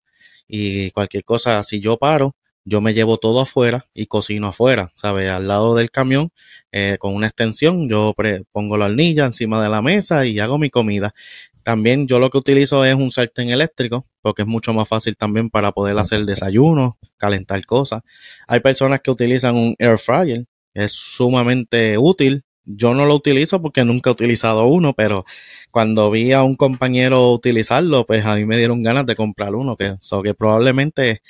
[0.46, 5.29] y cualquier cosa, si yo paro, yo me llevo todo afuera y cocino afuera, ¿sabes?
[5.31, 6.31] Al lado del camión,
[6.72, 8.14] eh, con una extensión, yo
[8.53, 11.14] pongo la hornilla encima de la mesa y hago mi comida.
[11.62, 15.50] También yo lo que utilizo es un sartén eléctrico, porque es mucho más fácil también
[15.50, 18.03] para poder hacer desayuno, calentar cosas.
[18.46, 22.44] Hay personas que utilizan un air fryer, es sumamente útil.
[22.66, 25.24] Yo no lo utilizo porque nunca he utilizado uno, pero
[25.70, 29.77] cuando vi a un compañero utilizarlo, pues a mí me dieron ganas de comprar uno,
[29.77, 31.22] que, que probablemente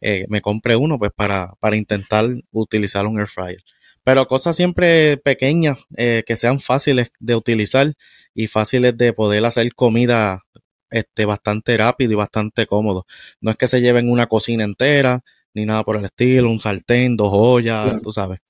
[0.00, 3.62] eh, me compre uno pues para, para intentar utilizar un air fryer.
[4.02, 7.92] Pero cosas siempre pequeñas eh, que sean fáciles de utilizar
[8.34, 10.42] y fáciles de poder hacer comida
[10.90, 13.06] este, bastante rápido y bastante cómodo.
[13.40, 15.22] No es que se lleven una cocina entera
[15.54, 18.40] ni nada por el estilo, un sartén, dos ollas, tú sabes.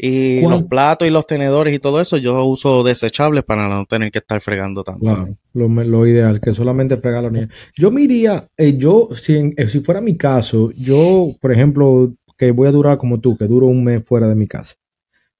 [0.00, 4.12] Y los platos y los tenedores y todo eso yo uso desechables para no tener
[4.12, 5.00] que estar fregando tanto.
[5.00, 7.50] Claro, lo, ideal, que solamente fregar los niños.
[7.76, 12.52] Yo me iría, eh, yo, si, eh, si fuera mi caso, yo, por ejemplo, que
[12.52, 14.76] voy a durar como tú, que duro un mes fuera de mi casa.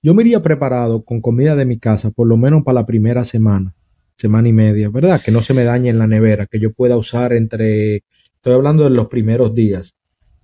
[0.02, 3.22] Yo me iría preparado con comida de mi casa, por lo menos para la primera
[3.22, 3.74] semana,
[4.16, 5.20] semana y media, ¿verdad?
[5.24, 8.02] Que no se me dañe en la nevera, que yo pueda usar entre,
[8.34, 9.94] estoy hablando de los primeros días.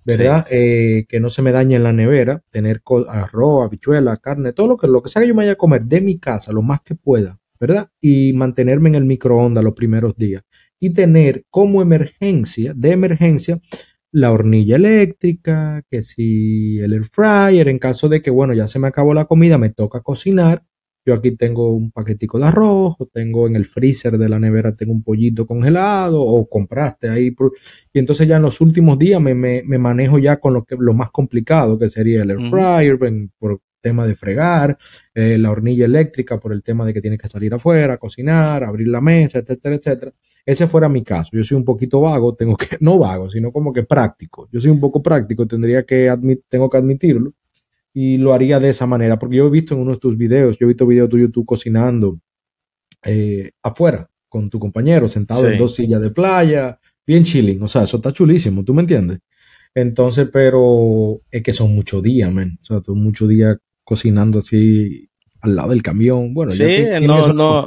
[0.05, 0.45] ¿Verdad?
[0.49, 4.77] Eh, que no se me dañe en la nevera, tener arroz, habichuela, carne, todo lo
[4.77, 6.81] que, lo que sea que yo me vaya a comer de mi casa, lo más
[6.81, 7.89] que pueda, ¿verdad?
[7.99, 10.43] Y mantenerme en el microondas los primeros días.
[10.79, 13.59] Y tener como emergencia, de emergencia,
[14.11, 18.79] la hornilla eléctrica, que si el air fryer, en caso de que, bueno, ya se
[18.79, 20.63] me acabó la comida, me toca cocinar,
[21.05, 24.75] yo aquí tengo un paquetico de arroz, o tengo en el freezer de la nevera,
[24.75, 27.35] tengo un pollito congelado, o compraste ahí.
[27.93, 31.11] Y entonces ya en los últimos días me, manejo ya con lo, que, lo más
[31.11, 32.97] complicado, que sería el air fryer,
[33.37, 34.79] por tema de fregar,
[35.13, 38.87] eh, la hornilla eléctrica por el tema de que tienes que salir afuera, cocinar, abrir
[38.87, 40.11] la mesa, etcétera, etcétera.
[40.43, 41.29] Ese fuera mi caso.
[41.33, 44.49] Yo soy un poquito vago, tengo que, no vago, sino como que práctico.
[44.51, 46.11] Yo soy un poco práctico, tendría que
[46.49, 47.33] tengo que admitirlo
[47.97, 50.59] y lo haría de esa manera, porque yo he visto en uno de tus videos,
[50.59, 52.19] yo he visto videos tuyos tú cocinando
[53.05, 56.77] eh, afuera con tu compañero, sentado en dos sillas de playa,
[57.07, 59.19] bien chilling, o sea, eso está chulísimo, ¿tú me entiendes?
[59.73, 63.55] Entonces, pero es que son muchos días, man, o sea, son muchos días
[63.85, 66.33] cocinando así al lado del camión.
[66.33, 67.65] Bueno, sí, no, no,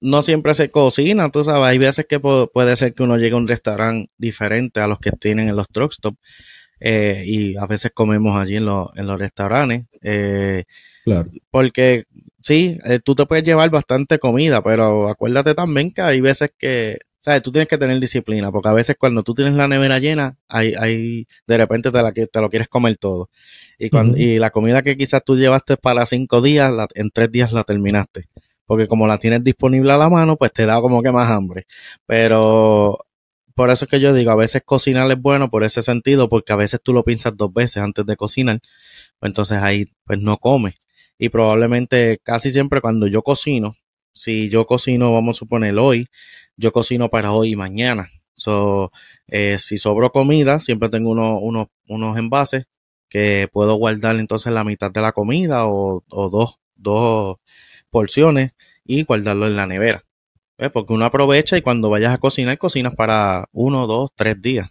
[0.00, 3.36] no, siempre se cocina, tú sabes, hay veces que puede ser que uno llegue a
[3.36, 6.18] un restaurante diferente a los que tienen en los truck stops
[6.80, 9.86] eh, y a veces comemos allí en, en los restaurantes.
[10.02, 10.64] Eh,
[11.04, 11.30] claro.
[11.50, 12.04] Porque
[12.40, 16.98] sí, eh, tú te puedes llevar bastante comida, pero acuérdate también que hay veces que,
[17.20, 17.42] ¿sabes?
[17.42, 20.74] Tú tienes que tener disciplina, porque a veces cuando tú tienes la nevera llena, hay,
[20.78, 23.30] hay de repente te, la, te lo quieres comer todo.
[23.78, 27.52] Y, cuando, y la comida que quizás tú llevaste para cinco días, en tres días
[27.52, 28.28] la terminaste.
[28.66, 31.66] Porque como la tienes disponible a la mano, pues te da como que más hambre.
[32.06, 32.98] Pero
[33.58, 36.52] por eso es que yo digo, a veces cocinar es bueno por ese sentido, porque
[36.52, 38.60] a veces tú lo piensas dos veces antes de cocinar,
[39.18, 40.76] pues entonces ahí pues no comes.
[41.18, 43.74] Y probablemente casi siempre cuando yo cocino,
[44.12, 46.06] si yo cocino, vamos a suponer hoy,
[46.56, 48.08] yo cocino para hoy y mañana.
[48.34, 48.92] So,
[49.26, 52.66] eh, si sobro comida, siempre tengo unos, unos envases
[53.08, 57.38] que puedo guardar entonces la mitad de la comida o, o dos, dos
[57.90, 58.52] porciones
[58.84, 60.04] y guardarlo en la nevera.
[60.72, 64.68] Porque uno aprovecha y cuando vayas a cocinar, cocinas para uno, dos, tres días.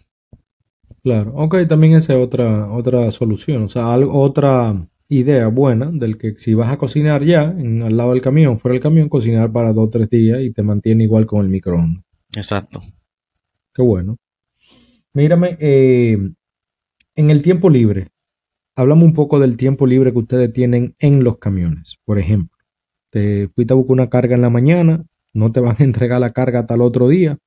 [1.02, 4.74] Claro, ok, también esa es otra, otra solución, o sea, otra
[5.08, 8.74] idea buena del que si vas a cocinar ya en, al lado del camión, fuera
[8.74, 12.04] del camión, cocinar para dos tres días y te mantiene igual con el microondas.
[12.36, 12.82] Exacto.
[13.72, 14.18] Qué bueno.
[15.14, 16.18] Mírame, eh,
[17.16, 18.08] en el tiempo libre,
[18.76, 21.98] hablamos un poco del tiempo libre que ustedes tienen en los camiones.
[22.04, 22.56] Por ejemplo,
[23.10, 26.32] te fuiste a buscar una carga en la mañana, no te van a entregar la
[26.32, 27.38] carga hasta el otro día.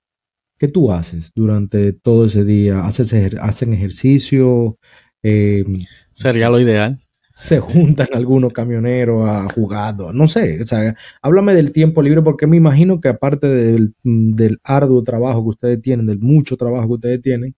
[0.58, 2.86] ¿Qué tú haces durante todo ese día?
[2.86, 4.78] ¿Haces ¿Hacen ejercicio?
[5.24, 5.65] Eh,
[6.13, 7.00] Sería lo ideal.
[7.34, 12.46] Se juntan algunos camioneros a jugar, no sé, o sea, háblame del tiempo libre porque
[12.46, 16.94] me imagino que aparte del, del arduo trabajo que ustedes tienen, del mucho trabajo que
[16.94, 17.56] ustedes tienen,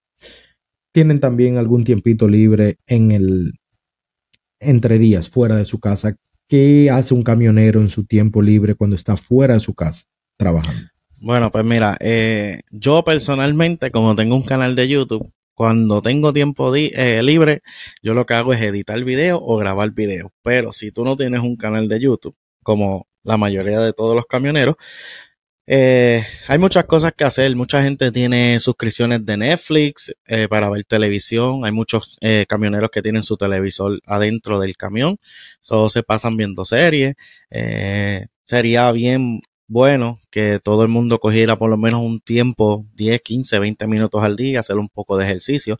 [0.94, 3.54] tienen también algún tiempito libre en el
[4.60, 6.16] entre días fuera de su casa.
[6.48, 10.06] ¿Qué hace un camionero en su tiempo libre cuando está fuera de su casa?
[10.38, 10.94] Trabajando?
[11.24, 16.76] Bueno, pues mira, eh, yo personalmente, como tengo un canal de YouTube, cuando tengo tiempo
[16.76, 17.62] eh, libre,
[18.02, 20.34] yo lo que hago es editar video o grabar video.
[20.44, 24.26] Pero si tú no tienes un canal de YouTube, como la mayoría de todos los
[24.26, 24.76] camioneros,
[25.66, 27.56] eh, hay muchas cosas que hacer.
[27.56, 30.14] Mucha gente tiene suscripciones de Netflix
[30.50, 31.64] para ver televisión.
[31.64, 32.18] Hay muchos
[32.50, 35.18] camioneros que tienen su televisor adentro del camión.
[35.62, 37.16] Solo se pasan viendo series.
[38.46, 43.60] sería bien bueno que todo el mundo cogiera por lo menos un tiempo, 10, 15,
[43.60, 45.78] 20 minutos al día, hacer un poco de ejercicio.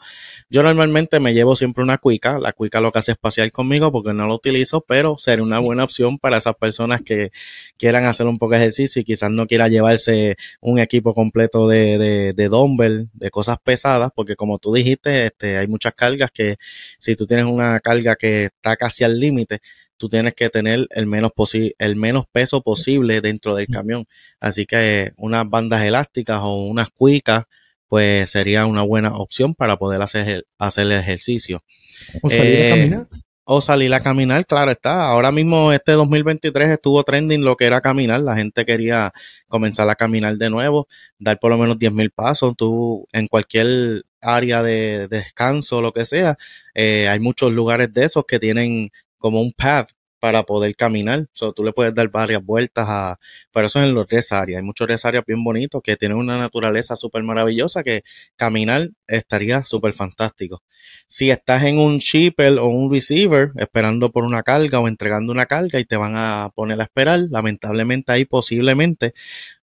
[0.50, 3.92] Yo normalmente me llevo siempre una cuica, la cuica lo que hace es pasear conmigo
[3.92, 7.32] porque no lo utilizo, pero sería una buena opción para esas personas que
[7.78, 11.98] quieran hacer un poco de ejercicio y quizás no quiera llevarse un equipo completo de,
[11.98, 16.58] de, de dumbbell, de cosas pesadas, porque como tú dijiste, este, hay muchas cargas que
[17.00, 19.62] si tú tienes una carga que está casi al límite,
[20.04, 21.32] tú tienes que tener el menos,
[21.78, 24.06] el menos peso posible dentro del camión.
[24.42, 27.46] Así que unas bandas elásticas o unas cuicas,
[27.88, 31.64] pues sería una buena opción para poder hacer el, hacer el ejercicio.
[32.22, 33.08] O salir a eh, caminar.
[33.46, 35.06] O salir a caminar, claro está.
[35.06, 38.20] Ahora mismo este 2023 estuvo trending lo que era caminar.
[38.20, 39.14] La gente quería
[39.48, 42.56] comenzar a caminar de nuevo, dar por lo menos 10 mil pasos.
[42.58, 46.36] Tú en cualquier área de, descanso, lo que sea,
[46.74, 48.92] eh, hay muchos lugares de esos que tienen
[49.24, 51.26] como un path para poder caminar.
[51.32, 53.20] So, tú le puedes dar varias vueltas a...
[53.54, 54.60] Pero eso es en los tres áreas.
[54.60, 58.04] Hay muchos tres áreas bien bonitos que tienen una naturaleza súper maravillosa que
[58.36, 60.62] caminar estaría súper fantástico.
[61.08, 65.46] Si estás en un shipper o un receiver esperando por una carga o entregando una
[65.46, 69.14] carga y te van a poner a esperar, lamentablemente ahí posiblemente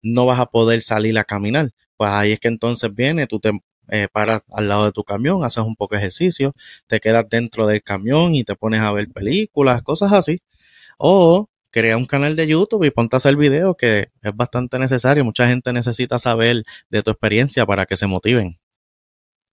[0.02, 1.70] no vas a poder salir a caminar.
[1.96, 3.50] Pues ahí es que entonces viene, tú te
[3.88, 6.54] eh, paras al lado de tu camión, haces un poco de ejercicio,
[6.86, 10.40] te quedas dentro del camión y te pones a ver películas, cosas así.
[10.98, 15.24] O crea un canal de YouTube y ponte a hacer videos que es bastante necesario.
[15.24, 18.58] Mucha gente necesita saber de tu experiencia para que se motiven.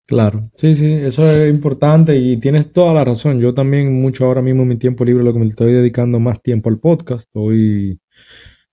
[0.07, 3.41] Claro, sí, sí, eso es importante y tienes toda la razón.
[3.41, 6.43] Yo también mucho ahora mismo en mi tiempo libre lo que me estoy dedicando más
[6.43, 7.27] tiempo al podcast.
[7.33, 7.99] Hoy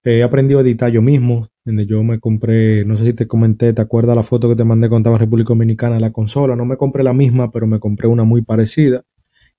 [0.05, 3.73] he aprendido a editar yo mismo, donde yo me compré, no sé si te comenté,
[3.73, 6.57] ¿te acuerdas la foto que te mandé cuando estaba en República Dominicana la consola?
[6.57, 9.05] No me compré la misma, pero me compré una muy parecida.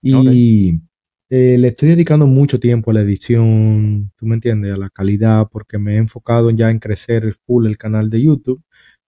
[0.02, 0.82] Y
[1.30, 5.48] eh, le estoy dedicando mucho tiempo a la edición, tú me entiendes, a la calidad,
[5.50, 8.62] porque me he enfocado ya en crecer full el canal de YouTube.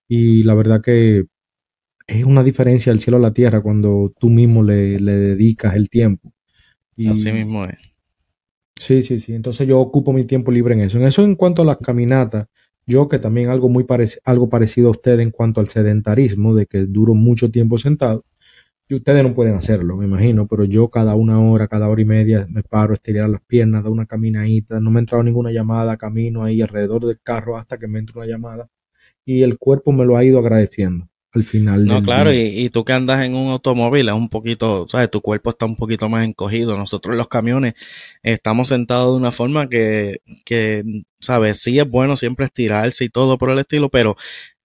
[0.07, 1.25] Y la verdad que
[2.07, 6.31] es una diferencia del cielo a la tierra cuando tú mismo le, dedicas el tiempo.
[7.09, 7.77] Así mismo es.
[8.77, 9.33] Sí, sí, sí.
[9.33, 10.97] Entonces yo ocupo mi tiempo libre en eso.
[10.97, 12.47] En eso en cuanto a las caminatas,
[12.85, 13.85] yo que también algo muy
[14.25, 18.25] algo parecido a usted en cuanto al sedentarismo, de que duro mucho tiempo sentado.
[18.87, 22.05] Y ustedes no pueden hacerlo, me imagino, pero yo cada una hora, cada hora y
[22.05, 25.97] media me paro, estirar las piernas, doy una caminadita, no me ha entrado ninguna llamada,
[25.97, 28.69] camino ahí alrededor del carro hasta que me entre una llamada
[29.25, 31.85] y el cuerpo me lo ha ido agradeciendo al final.
[31.85, 35.11] No, claro, y, tú que andas en un automóvil es un poquito, ¿sabes?
[35.11, 36.77] Tu cuerpo está un poquito más encogido.
[36.77, 37.73] Nosotros los camiones
[38.23, 40.83] estamos sentados de una forma que, que,
[41.19, 41.61] ¿sabes?
[41.61, 44.15] Sí es bueno siempre estirarse y todo por el estilo, pero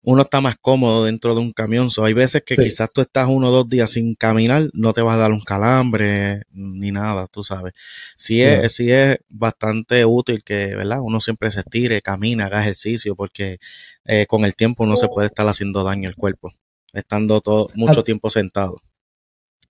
[0.03, 1.91] uno está más cómodo dentro de un camión.
[1.91, 5.03] So, hay veces que quizás tú estás uno o dos días sin caminar, no te
[5.03, 7.75] vas a dar un calambre ni nada, tú sabes.
[8.17, 11.01] Sí es, sí es bastante útil que, ¿verdad?
[11.03, 13.59] Uno siempre se estire, camine, haga ejercicio, porque
[14.05, 16.53] eh, con el tiempo uno se puede estar haciendo daño al cuerpo,
[16.93, 18.79] estando todo, mucho tiempo sentado.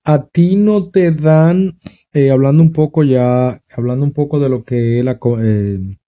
[0.04, 1.78] A ti no te dan,
[2.12, 5.98] eh, hablando un poco ya, hablando un poco de lo que es la, eh,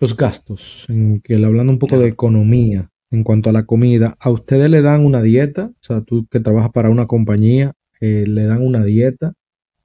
[0.00, 4.30] los gastos, en que hablando un poco de economía en cuanto a la comida, ¿a
[4.30, 5.66] ustedes le dan una dieta?
[5.66, 9.34] O sea, tú que trabajas para una compañía, eh, le dan una dieta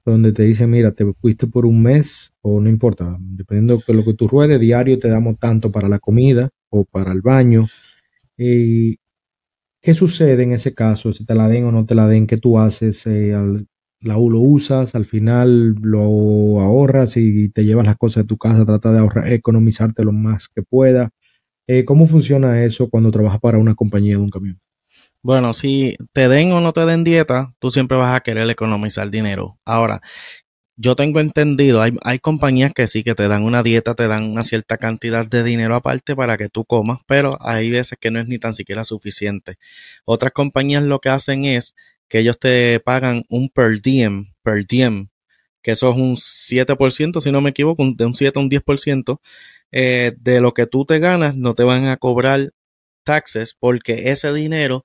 [0.04, 4.04] donde te dicen, mira, te fuiste por un mes o no importa, dependiendo de lo
[4.04, 7.66] que tú ruedes, diario te damos tanto para la comida o para el baño.
[9.82, 11.12] ¿Qué sucede en ese caso?
[11.12, 13.06] Si te la den o no te la den, ¿qué tú haces?
[13.06, 13.34] Eh,
[14.02, 18.36] la U lo usas, al final lo ahorras y te llevas las cosas de tu
[18.36, 21.10] casa, trata de ahorrar, economizarte lo más que pueda.
[21.72, 24.60] Eh, ¿Cómo funciona eso cuando trabajas para una compañía de un camión?
[25.22, 29.08] Bueno, si te den o no te den dieta, tú siempre vas a querer economizar
[29.08, 29.56] dinero.
[29.64, 30.00] Ahora,
[30.74, 34.24] yo tengo entendido, hay, hay, compañías que sí que te dan una dieta, te dan
[34.32, 38.18] una cierta cantidad de dinero aparte para que tú comas, pero hay veces que no
[38.18, 39.56] es ni tan siquiera suficiente.
[40.04, 41.76] Otras compañías lo que hacen es
[42.08, 45.06] que ellos te pagan un per diem, per diem,
[45.62, 49.20] que eso es un 7%, si no me equivoco, de un 7 a un 10%,
[49.72, 52.50] eh, de lo que tú te ganas, no te van a cobrar
[53.04, 54.84] taxes porque ese dinero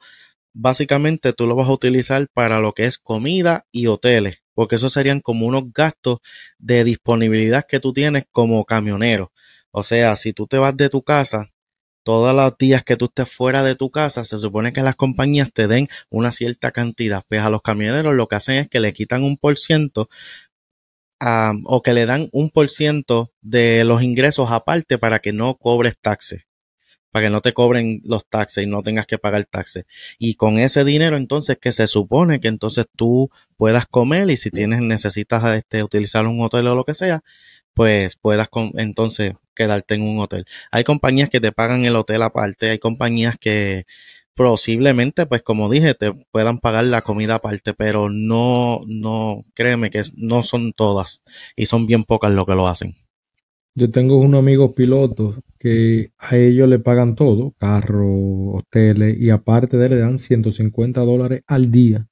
[0.53, 4.93] básicamente tú lo vas a utilizar para lo que es comida y hoteles, porque esos
[4.93, 6.19] serían como unos gastos
[6.57, 9.31] de disponibilidad que tú tienes como camionero.
[9.71, 11.51] O sea, si tú te vas de tu casa,
[12.05, 15.51] todos los días que tú estés fuera de tu casa, se supone que las compañías
[15.51, 17.23] te den una cierta cantidad.
[17.27, 20.07] Pues a los camioneros lo que hacen es que le quitan un por ciento
[21.19, 25.95] o que le dan un por ciento de los ingresos aparte para que no cobres
[25.99, 26.43] taxes,
[27.11, 29.85] para que no te cobren los taxes y no tengas que pagar taxes.
[30.19, 34.51] Y con ese dinero entonces que se supone que entonces tú puedas comer y si
[34.51, 37.23] tienes necesitas este, utilizar un hotel o lo que sea,
[37.73, 40.45] pues puedas entonces quedarte en un hotel.
[40.71, 43.85] Hay compañías que te pagan el hotel aparte, hay compañías que
[44.35, 50.03] posiblemente, pues como dije, te puedan pagar la comida aparte, pero no, no, créeme que
[50.15, 51.21] no son todas
[51.55, 52.95] y son bien pocas lo que lo hacen.
[53.77, 59.77] Yo tengo unos amigos pilotos que a ellos le pagan todo, carro, hoteles, y aparte
[59.77, 62.07] de le dan 150 dólares al día.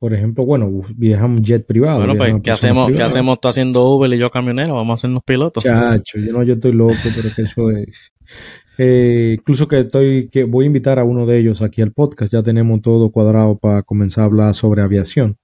[0.00, 1.98] Por ejemplo, bueno, viajan jet privado.
[1.98, 2.90] Bueno, pues, ¿qué hacemos?
[2.90, 4.74] ¿Qué hacemos tú haciendo Uber y yo camionero?
[4.74, 5.62] Vamos a hacernos pilotos.
[5.62, 8.10] Chacho, yo no, yo estoy loco, pero que eso es.
[8.78, 12.32] Eh, incluso que estoy, que voy a invitar a uno de ellos aquí al podcast.
[12.32, 15.36] Ya tenemos todo cuadrado para comenzar a hablar sobre aviación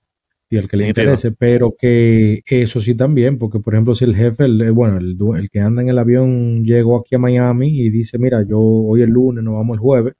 [0.48, 4.16] y el que le interese, pero que eso sí también, porque por ejemplo, si el
[4.16, 7.68] jefe, el, eh, bueno, el, el, que anda en el avión llegó aquí a Miami
[7.68, 10.14] y dice, mira, yo hoy el lunes, nos vamos el jueves,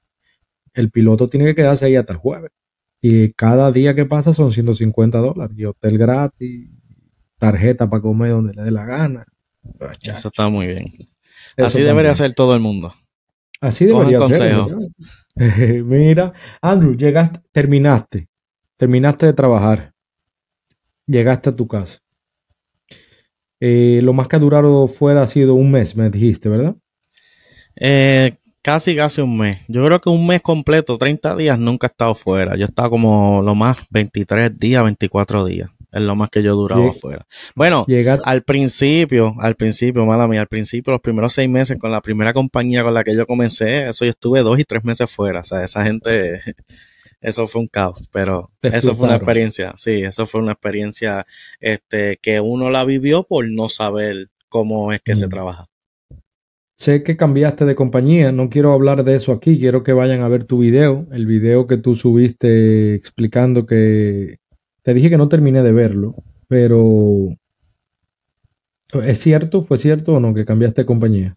[0.75, 2.51] el piloto tiene que quedarse ahí hasta el jueves.
[3.01, 6.71] Y cada día que pasa son 150 dólares, y hotel gratis,
[7.39, 9.27] tarjeta para comer donde le dé la gana.
[10.03, 10.93] Eso está muy bien.
[11.57, 12.95] Así debería ser todo el mundo.
[13.61, 14.65] Así debería ser.
[15.85, 18.29] Mira, Andrew, llegaste, terminaste,
[18.77, 19.93] terminaste de trabajar,
[21.07, 22.01] llegaste a tu casa.
[23.61, 26.77] Eh, lo más que ha durado fuera ha sido un mes, me dijiste, ¿verdad?
[27.77, 28.37] Eh,
[28.67, 29.59] casi, casi un mes.
[29.69, 32.57] Yo creo que un mes completo, 30 días, nunca he estado fuera.
[32.57, 35.71] Yo he estado como lo más 23 días, 24 días.
[35.93, 37.29] Es lo más que yo he durado afuera.
[37.55, 37.87] Bueno,
[38.25, 42.33] al principio, al principio, mala mía, al principio, los primeros seis meses con la primera
[42.33, 45.41] compañía con la que yo comencé, eso yo estuve dos y tres meses fuera.
[45.41, 46.43] O sea, esa gente,
[47.21, 51.25] eso fue un caos, pero eso fue una experiencia, sí, eso fue una experiencia
[51.61, 55.31] este, que uno la vivió por no saber cómo es que se mm.
[55.31, 55.69] trabaja.
[56.77, 60.29] Sé que cambiaste de compañía, no quiero hablar de eso aquí, quiero que vayan a
[60.29, 64.41] ver tu video, el video que tú subiste explicando que
[64.83, 66.17] te dije que no terminé de verlo,
[66.49, 67.35] pero
[69.05, 69.63] ¿es cierto?
[69.63, 71.35] ¿Fue cierto o no que cambiaste de compañía?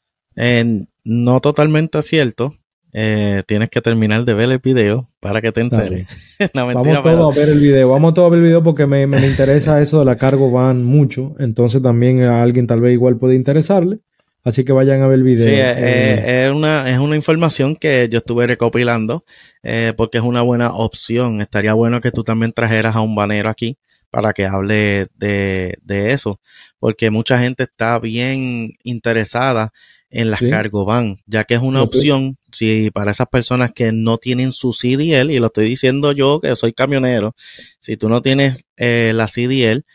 [1.06, 2.56] no totalmente cierto.
[2.92, 6.08] Eh, tienes que terminar de ver el video para que te enteres.
[6.54, 9.26] vamos todos a ver el video, vamos todos a ver el video porque me, me
[9.26, 13.36] interesa eso de la cargo van mucho, entonces también a alguien tal vez igual puede
[13.36, 14.00] interesarle.
[14.44, 15.44] Así que vayan a ver el video.
[15.44, 19.26] Sí, eh, eh, es, una, es una información que yo estuve recopilando
[19.64, 21.42] eh, porque es una buena opción.
[21.42, 23.78] Estaría bueno que tú también trajeras a un banero aquí
[24.10, 26.40] para que hable de, eso,
[26.80, 29.72] porque mucha gente está bien interesada
[30.10, 34.18] en las cargo van, ya que es una opción si para esas personas que no
[34.18, 37.36] tienen su CDL, y lo estoy diciendo yo que soy camionero,
[37.80, 39.86] si tú no tienes la CDL,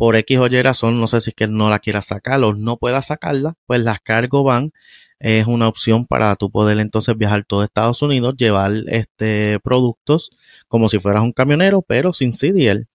[0.00, 2.54] por X o Y razón, no sé si es que no la quiera sacar o
[2.54, 4.70] no pueda sacarla, pues las cargo van
[5.18, 10.30] es una opción para tú poder entonces viajar todo Estados Unidos, llevar este productos
[10.68, 12.86] como si fueras un camionero, pero sin CDL.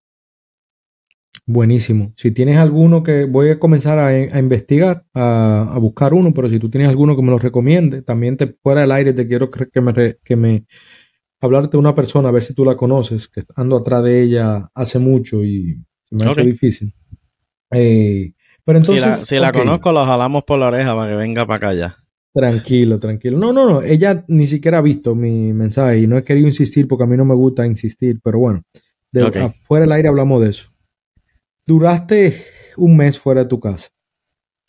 [1.45, 2.11] Buenísimo.
[2.17, 6.71] Si tienes alguno que voy a comenzar a, investigar, a, buscar uno, pero si tú
[6.71, 10.17] tienes alguno que me lo recomiende, también te fuera del aire te quiero que me,
[10.23, 10.65] que me
[11.39, 14.71] hablarte de una persona, a ver si tú la conoces, que ando atrás de ella
[14.73, 16.93] hace mucho y me ha hecho difícil.
[17.71, 18.33] Eh,
[18.63, 19.27] pero entonces.
[19.27, 21.97] Si la, conozco, la jalamos por la oreja para que venga para acá ya.
[22.33, 23.37] Tranquilo, tranquilo.
[23.37, 23.81] No, no, no.
[23.81, 27.15] Ella ni siquiera ha visto mi mensaje y no he querido insistir porque a mí
[27.15, 28.63] no me gusta insistir, pero bueno,
[29.11, 30.69] de, fuera del aire hablamos de eso.
[31.65, 32.43] Duraste
[32.77, 33.89] un mes fuera de tu casa.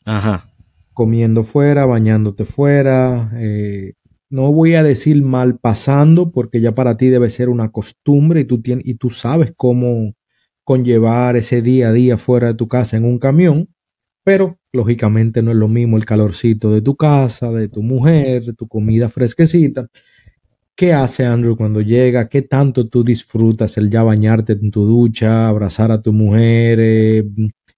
[0.04, 0.48] Ajá.
[0.92, 3.30] Comiendo fuera, bañándote fuera.
[3.34, 3.94] Eh,
[4.30, 8.44] no voy a decir mal pasando porque ya para ti debe ser una costumbre y
[8.44, 10.14] tú, tienes, y tú sabes cómo,
[10.66, 13.68] conllevar ese día a día fuera de tu casa en un camión,
[14.24, 18.52] pero lógicamente no es lo mismo el calorcito de tu casa, de tu mujer, de
[18.52, 19.88] tu comida fresquecita.
[20.74, 22.28] ¿Qué hace Andrew cuando llega?
[22.28, 27.24] ¿Qué tanto tú disfrutas el ya bañarte en tu ducha, abrazar a tu mujer, eh,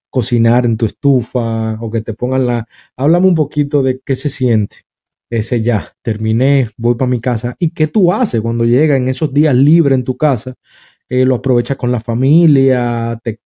[0.09, 2.67] cocinar en tu estufa o que te pongan la...
[2.97, 4.77] Háblame un poquito de qué se siente
[5.29, 7.55] ese ya, terminé, voy para mi casa.
[7.59, 10.55] ¿Y qué tú haces cuando llega en esos días libres en tu casa
[11.09, 13.41] eh, lo aprovechas con la familia, te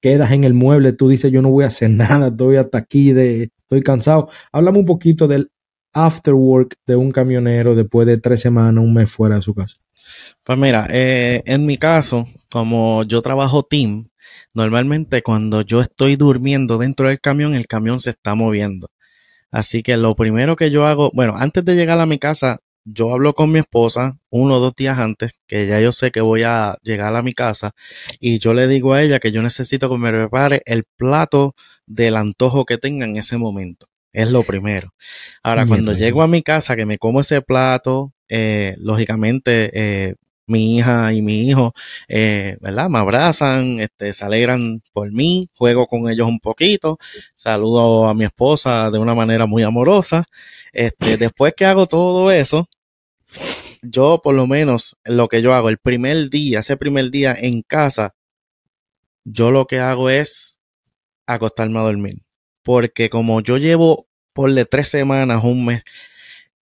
[0.00, 3.12] quedas en el mueble, tú dices yo no voy a hacer nada, estoy hasta aquí,
[3.12, 4.28] de, estoy cansado.
[4.52, 5.50] Háblame un poquito del
[5.92, 9.76] after work de un camionero después de tres semanas, un mes fuera de su casa.
[10.42, 14.08] Pues mira, eh, en mi caso, como yo trabajo team,
[14.52, 18.90] normalmente cuando yo estoy durmiendo dentro del camión, el camión se está moviendo.
[19.50, 23.12] Así que lo primero que yo hago, bueno, antes de llegar a mi casa, yo
[23.12, 26.42] hablo con mi esposa uno o dos días antes, que ya yo sé que voy
[26.42, 27.72] a llegar a mi casa,
[28.20, 31.54] y yo le digo a ella que yo necesito que me prepare el plato
[31.86, 33.86] del antojo que tenga en ese momento.
[34.12, 34.94] Es lo primero.
[35.42, 40.14] Ahora, cuando llego a mi casa, que me como ese plato, eh, lógicamente eh,
[40.46, 41.72] mi hija y mi hijo,
[42.08, 42.88] eh, ¿verdad?
[42.88, 46.98] Me abrazan, este, se alegran por mí, juego con ellos un poquito,
[47.34, 50.24] saludo a mi esposa de una manera muy amorosa.
[50.72, 52.68] Este, después que hago todo eso,
[53.84, 57.62] yo por lo menos lo que yo hago el primer día, ese primer día en
[57.62, 58.14] casa,
[59.24, 60.58] yo lo que hago es
[61.26, 62.22] acostarme a dormir.
[62.62, 65.82] Porque como yo llevo por de tres semanas, un mes,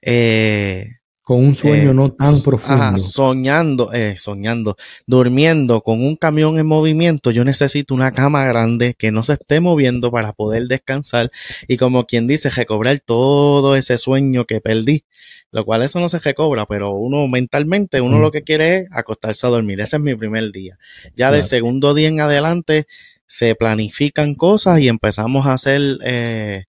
[0.03, 2.99] eh, con un sueño eh, no tan profundo.
[2.99, 9.13] soñando, eh, soñando, durmiendo con un camión en movimiento, yo necesito una cama grande que
[9.13, 11.31] no se esté moviendo para poder descansar
[11.69, 15.05] y como quien dice, recobrar todo ese sueño que perdí.
[15.53, 19.47] Lo cual eso no se recobra, pero uno mentalmente, uno lo que quiere es acostarse
[19.47, 19.83] a dormir.
[19.83, 20.79] Ese es mi primer día.
[21.15, 22.87] Ya del segundo día en adelante
[23.27, 25.99] se planifican cosas y empezamos a hacer...
[26.05, 26.65] Eh,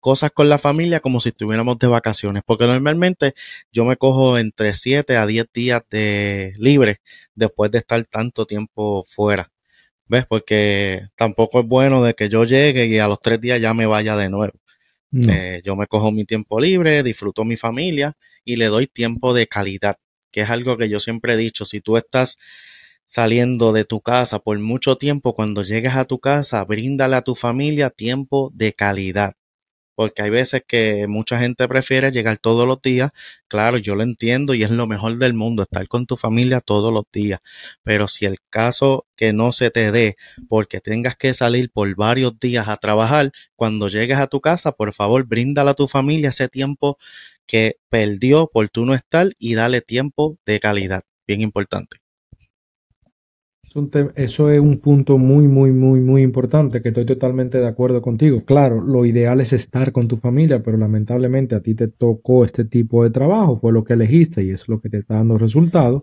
[0.00, 3.34] cosas con la familia como si estuviéramos de vacaciones, porque normalmente
[3.72, 7.00] yo me cojo entre 7 a 10 días de libre
[7.34, 9.50] después de estar tanto tiempo fuera.
[10.06, 10.24] ¿Ves?
[10.26, 13.86] Porque tampoco es bueno de que yo llegue y a los tres días ya me
[13.86, 14.54] vaya de nuevo.
[15.28, 19.46] Eh, yo me cojo mi tiempo libre, disfruto mi familia y le doy tiempo de
[19.46, 19.96] calidad,
[20.30, 21.64] que es algo que yo siempre he dicho.
[21.66, 22.36] Si tú estás
[23.06, 27.34] saliendo de tu casa por mucho tiempo, cuando llegues a tu casa, bríndale a tu
[27.34, 29.37] familia tiempo de calidad
[29.98, 33.10] porque hay veces que mucha gente prefiere llegar todos los días.
[33.48, 36.92] Claro, yo lo entiendo y es lo mejor del mundo estar con tu familia todos
[36.92, 37.40] los días.
[37.82, 40.16] Pero si el caso que no se te dé
[40.48, 44.92] porque tengas que salir por varios días a trabajar, cuando llegues a tu casa, por
[44.92, 46.96] favor, bríndale a tu familia ese tiempo
[47.48, 51.02] que perdió por tú no estar y dale tiempo de calidad.
[51.26, 51.98] Bien importante.
[54.14, 58.44] Eso es un punto muy, muy, muy, muy importante que estoy totalmente de acuerdo contigo.
[58.44, 62.64] Claro, lo ideal es estar con tu familia, pero lamentablemente a ti te tocó este
[62.64, 66.02] tipo de trabajo, fue lo que elegiste y es lo que te está dando resultados.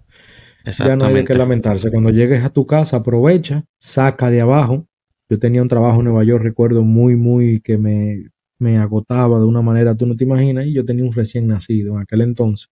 [0.78, 1.92] Ya no hay que lamentarse.
[1.92, 4.88] Cuando llegues a tu casa, aprovecha, saca de abajo.
[5.30, 9.46] Yo tenía un trabajo en Nueva York, recuerdo muy, muy que me, me agotaba de
[9.46, 12.70] una manera tú no te imaginas y yo tenía un recién nacido en aquel entonces.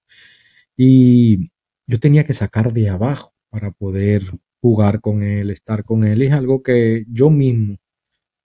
[0.77, 1.49] Y
[1.87, 4.23] yo tenía que sacar de abajo para poder
[4.63, 6.23] jugar con él, estar con él.
[6.23, 7.75] Y es algo que yo mismo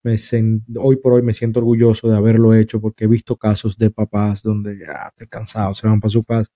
[0.03, 0.16] me
[0.81, 4.43] hoy por hoy me siento orgulloso de haberlo hecho porque he visto casos de papás
[4.43, 6.51] donde ya ah, estoy cansado, se van para su casa.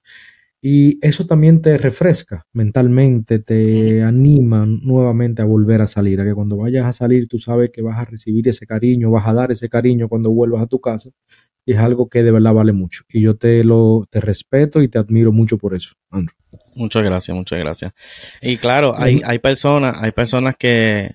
[0.63, 6.35] Y eso también te refresca mentalmente, te anima nuevamente a volver a salir, a que
[6.35, 9.53] cuando vayas a salir tú sabes que vas a recibir ese cariño, vas a dar
[9.53, 11.11] ese cariño cuando vuelvas a tu casa.
[11.65, 13.05] Y es algo que de verdad vale mucho.
[13.09, 16.37] Y yo te lo te respeto y te admiro mucho por eso, Andrew.
[16.75, 17.93] Muchas gracias, muchas gracias.
[18.41, 21.13] Y claro, hay, hay personas, hay personas que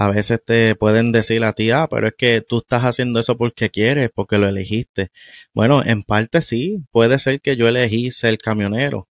[0.00, 3.36] a veces te pueden decir a ti, ah, pero es que tú estás haciendo eso
[3.36, 5.10] porque quieres, porque lo elegiste.
[5.52, 9.09] Bueno, en parte sí, puede ser que yo elegí ser camionero,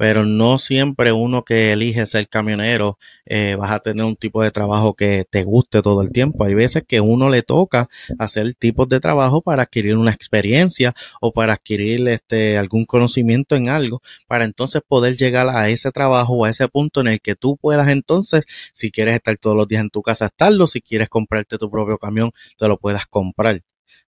[0.00, 4.50] pero no siempre uno que elige ser camionero eh, vas a tener un tipo de
[4.50, 6.42] trabajo que te guste todo el tiempo.
[6.42, 11.32] Hay veces que uno le toca hacer tipos de trabajo para adquirir una experiencia o
[11.34, 16.44] para adquirir este, algún conocimiento en algo, para entonces poder llegar a ese trabajo o
[16.46, 19.82] a ese punto en el que tú puedas entonces, si quieres estar todos los días
[19.82, 23.60] en tu casa, estarlo, si quieres comprarte tu propio camión, te lo puedas comprar.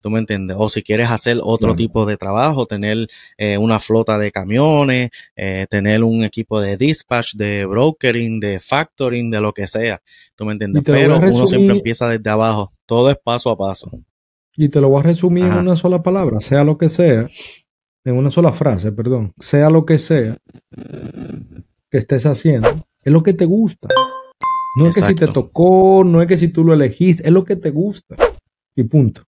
[0.00, 0.56] ¿Tú me entiendes?
[0.58, 5.66] O si quieres hacer otro tipo de trabajo, tener eh, una flota de camiones, eh,
[5.68, 10.00] tener un equipo de dispatch, de brokering, de factoring, de lo que sea.
[10.36, 10.84] ¿Tú me entiendes?
[10.86, 12.72] Pero uno siempre empieza desde abajo.
[12.86, 13.90] Todo es paso a paso.
[14.56, 17.26] Y te lo voy a resumir en una sola palabra, sea lo que sea,
[18.04, 20.36] en una sola frase, perdón, sea lo que sea
[21.90, 22.68] que estés haciendo,
[23.04, 23.88] es lo que te gusta.
[24.76, 27.44] No es que si te tocó, no es que si tú lo elegiste, es lo
[27.44, 28.16] que te gusta.
[28.74, 29.27] Y punto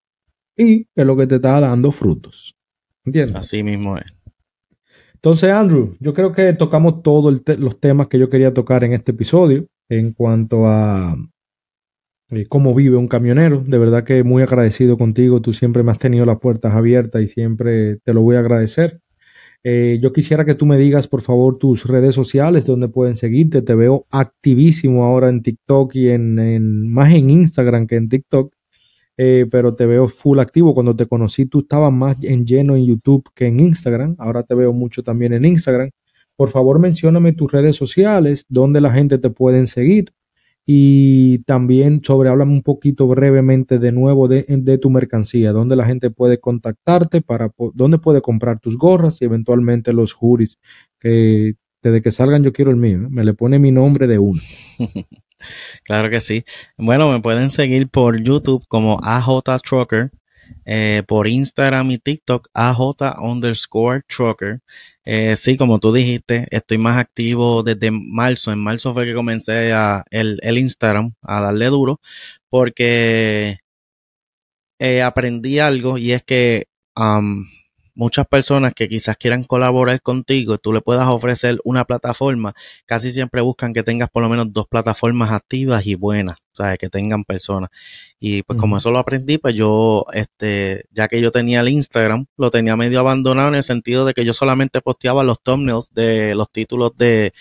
[0.59, 2.55] y es lo que te está dando frutos.
[3.05, 3.37] ¿Entiendes?
[3.37, 4.05] Así mismo es.
[5.15, 9.13] Entonces, Andrew, yo creo que tocamos todos los temas que yo quería tocar en este
[9.13, 11.17] episodio en cuanto a
[12.31, 13.65] eh, cómo vive un camionero.
[13.67, 15.41] De verdad que muy agradecido contigo.
[15.41, 19.01] Tú siempre me has tenido las puertas abiertas y siempre te lo voy a agradecer.
[19.65, 23.63] Eh, yo quisiera que tú me digas, por favor, tus redes sociales donde pueden seguirte.
[23.63, 28.53] Te veo activísimo ahora en TikTok y en más en Instagram que en TikTok.
[29.21, 30.73] Eh, pero te veo full activo.
[30.75, 34.15] Cuando te conocí, tú estabas más en lleno en YouTube que en Instagram.
[34.19, 35.91] Ahora te veo mucho también en Instagram.
[36.37, 40.15] Por favor, mencióname tus redes sociales, donde la gente te puede seguir.
[40.65, 46.11] Y también sobre, háblame un poquito brevemente de nuevo de, tu mercancía, donde la gente
[46.11, 50.59] puede contactarte, para dónde puede comprar tus gorras y eventualmente los juris,
[51.01, 52.99] que desde que salgan yo quiero el mío.
[52.99, 53.09] ¿eh?
[53.11, 54.41] Me le pone mi nombre de uno.
[55.85, 56.45] Claro que sí.
[56.79, 60.11] Bueno, me pueden seguir por YouTube como AJ Trucker,
[60.65, 64.61] eh, por Instagram y TikTok AJ underscore Trucker.
[65.05, 68.53] Eh, sí, como tú dijiste, estoy más activo desde marzo.
[68.53, 72.01] En marzo fue que comencé a el, Instagram a darle duro
[72.51, 73.59] porque
[74.79, 76.67] eh, aprendí algo y es que
[77.99, 82.55] muchas personas que quizás quieran colaborar contigo, tú le puedas ofrecer una plataforma,
[82.87, 86.77] casi siempre buscan que tengas por lo menos dos plataformas activas y buenas, o sea,
[86.77, 87.71] que tengan personas.
[88.21, 92.27] Y pues como eso lo aprendí, pues yo, este, ya que yo tenía el Instagram,
[92.37, 96.37] lo tenía medio abandonado en el sentido de que yo solamente posteaba los thumbnails de
[96.37, 97.33] los títulos de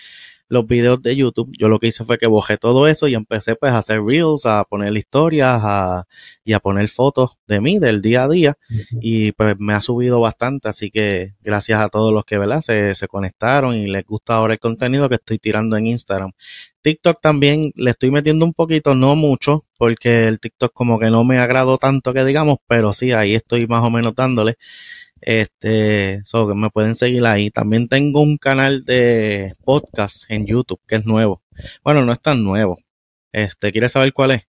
[0.48, 3.54] los videos de YouTube, yo lo que hice fue que bojé todo eso y empecé
[3.56, 6.06] pues a hacer reels, a poner historias a,
[6.44, 8.58] y a poner fotos de mí, del día a día.
[9.00, 12.60] Y pues me ha subido bastante, así que gracias a todos los que ¿verdad?
[12.60, 16.32] Se, se conectaron y les gusta ahora el contenido que estoy tirando en Instagram.
[16.82, 21.24] TikTok también le estoy metiendo un poquito, no mucho, porque el TikTok como que no
[21.24, 24.56] me agradó tanto que digamos, pero sí, ahí estoy más o menos dándole.
[25.20, 27.50] Este, so que me pueden seguir ahí.
[27.50, 31.42] También tengo un canal de podcast en YouTube que es nuevo.
[31.84, 32.78] Bueno, no es tan nuevo.
[33.32, 34.42] Este, ¿quieres saber cuál es?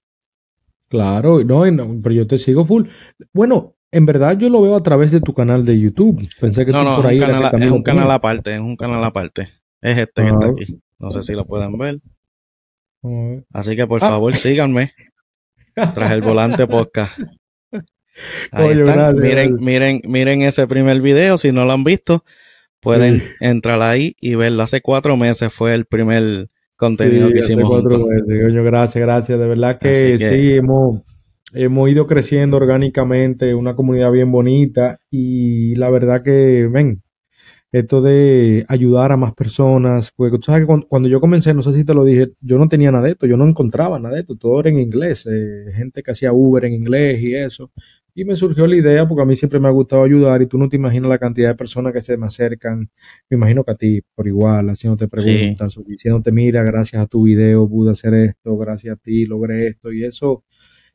[0.88, 1.64] Claro, no,
[2.02, 2.88] pero yo te sigo full.
[3.32, 6.28] Bueno, en verdad yo lo veo a través de tu canal de YouTube.
[6.40, 8.76] Pensé que no, no, por ahí es un, canal, es un canal aparte, es un
[8.76, 9.50] canal aparte.
[9.82, 10.52] Es este que está ah.
[10.52, 10.80] aquí.
[10.98, 12.00] No sé si lo pueden ver.
[13.54, 14.10] Así que por ah.
[14.10, 14.92] favor síganme
[15.74, 17.18] tras el volante podcast.
[19.22, 21.38] Miren, miren, miren ese primer video.
[21.38, 22.24] Si no lo han visto,
[22.80, 24.64] pueden entrar ahí y verlo.
[24.64, 27.70] Hace cuatro meses fue el primer contenido que hicimos.
[27.70, 28.54] Cuatro meses.
[28.64, 29.40] gracias, gracias.
[29.40, 31.02] De verdad que, sí, hemos,
[31.54, 35.00] hemos ido creciendo orgánicamente, una comunidad bien bonita.
[35.10, 37.02] Y la verdad que, ven,
[37.72, 41.74] esto de ayudar a más personas, porque tú sabes que cuando, yo comencé, no sé
[41.74, 44.22] si te lo dije, yo no tenía nada de esto, yo no encontraba nada de
[44.22, 47.72] esto, todo era en inglés, eh, gente que hacía Uber en inglés y eso.
[48.14, 50.58] Y me surgió la idea, porque a mí siempre me ha gustado ayudar y tú
[50.58, 52.90] no te imaginas la cantidad de personas que se me acercan,
[53.30, 57.24] me imagino que a ti por igual, haciéndote preguntas, o diciéndote, mira, gracias a tu
[57.24, 60.44] video pude hacer esto, gracias a ti logré esto, y eso,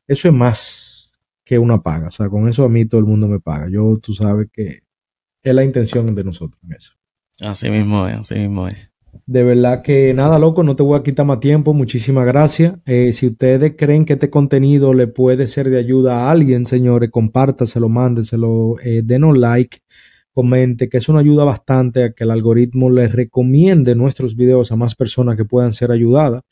[0.07, 1.11] eso es más
[1.43, 3.69] que una paga, o sea, con eso a mí todo el mundo me paga.
[3.69, 4.79] Yo, tú sabes que
[5.43, 6.93] es la intención de nosotros en eso.
[7.41, 8.75] Así mismo es, así mismo es.
[9.25, 11.73] De verdad que nada, loco, no te voy a quitar más tiempo.
[11.73, 12.75] Muchísimas gracias.
[12.85, 17.09] Eh, si ustedes creen que este contenido le puede ser de ayuda a alguien, señores,
[17.11, 19.79] compártaselo, mándeselo, eh, denos like,
[20.33, 24.75] comente, que eso nos ayuda bastante a que el algoritmo les recomiende nuestros videos a
[24.75, 26.43] más personas que puedan ser ayudadas.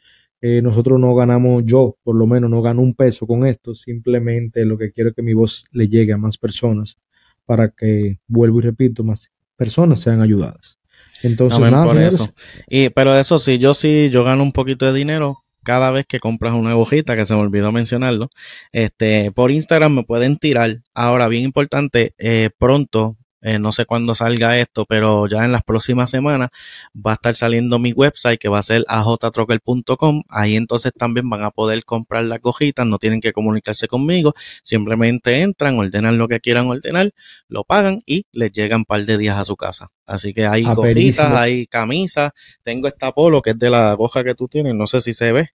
[0.41, 4.65] Eh, nosotros no ganamos, yo por lo menos no gano un peso con esto, simplemente
[4.65, 6.97] lo que quiero es que mi voz le llegue a más personas
[7.45, 10.79] para que, vuelvo y repito, más personas sean ayudadas.
[11.23, 12.29] Entonces, nada, eso.
[12.67, 16.19] Y, pero eso sí, yo sí, yo gano un poquito de dinero cada vez que
[16.19, 18.29] compras una hojita, que se me olvidó mencionarlo.
[18.71, 20.81] Este, por Instagram me pueden tirar.
[20.93, 25.63] Ahora, bien importante, eh, pronto eh, no sé cuándo salga esto, pero ya en las
[25.63, 26.49] próximas semanas
[26.95, 30.23] va a estar saliendo mi website que va a ser ajtrocker.com.
[30.29, 35.41] Ahí entonces también van a poder comprar las cojitas, no tienen que comunicarse conmigo, simplemente
[35.41, 37.11] entran, ordenan lo que quieran ordenar,
[37.49, 39.89] lo pagan y les llegan un par de días a su casa.
[40.05, 42.31] Así que hay cojitas, hay camisas,
[42.63, 45.33] tengo esta polo que es de la goja que tú tienes, no sé si se
[45.33, 45.49] ve.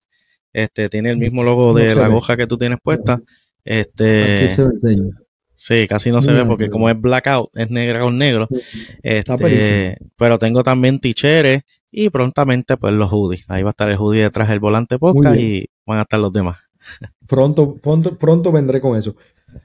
[0.51, 3.21] Este tiene el mismo logo de la goja que tú tienes puesta.
[3.63, 4.63] Este Aquí se
[5.57, 8.47] Sí, casi no se ve porque como es blackout, es negra con negro.
[9.01, 13.43] Este, pero tengo también ticheres y prontamente pues los hoodies.
[13.47, 16.31] Ahí va a estar el hoodie detrás del volante podcast y van a estar los
[16.31, 16.57] demás.
[17.25, 19.15] Pronto, pronto, pronto vendré con eso.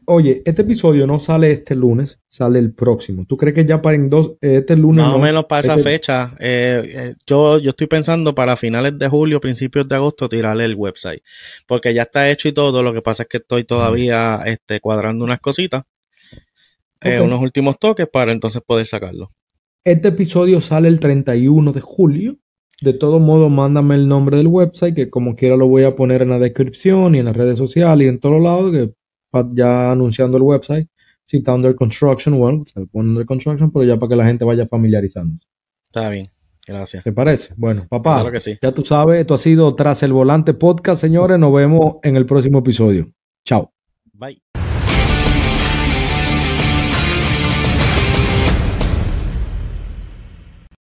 [0.06, 3.24] Oye, este episodio no sale este lunes, sale el próximo.
[3.26, 5.04] ¿Tú crees que ya para en dos, eh, este lunes?
[5.04, 6.34] Más o menos para esa este fecha.
[6.40, 10.74] Eh, eh, yo, yo estoy pensando para finales de julio, principios de agosto, tirarle el
[10.74, 11.22] website.
[11.66, 12.82] Porque ya está hecho y todo.
[12.82, 15.84] Lo que pasa es que estoy todavía este, cuadrando unas cositas.
[17.20, 19.32] unos últimos toques para entonces poder sacarlo.
[19.84, 22.38] Este episodio sale el 31 de julio.
[22.80, 26.22] De todo modo, mándame el nombre del website, que como quiera lo voy a poner
[26.22, 28.92] en la descripción y en las redes sociales y en todos lados, que
[29.52, 30.88] ya anunciando el website.
[31.24, 34.44] Si está under construction, bueno, se pone under construction, pero ya para que la gente
[34.44, 35.38] vaya familiarizando.
[35.86, 36.26] Está bien,
[36.66, 37.04] gracias.
[37.04, 37.54] ¿Te parece?
[37.56, 38.24] Bueno, papá,
[38.60, 41.38] ya tú sabes, esto ha sido Tras el Volante Podcast, señores.
[41.38, 43.12] Nos vemos en el próximo episodio.
[43.44, 43.72] Chao.
[44.12, 44.42] Bye.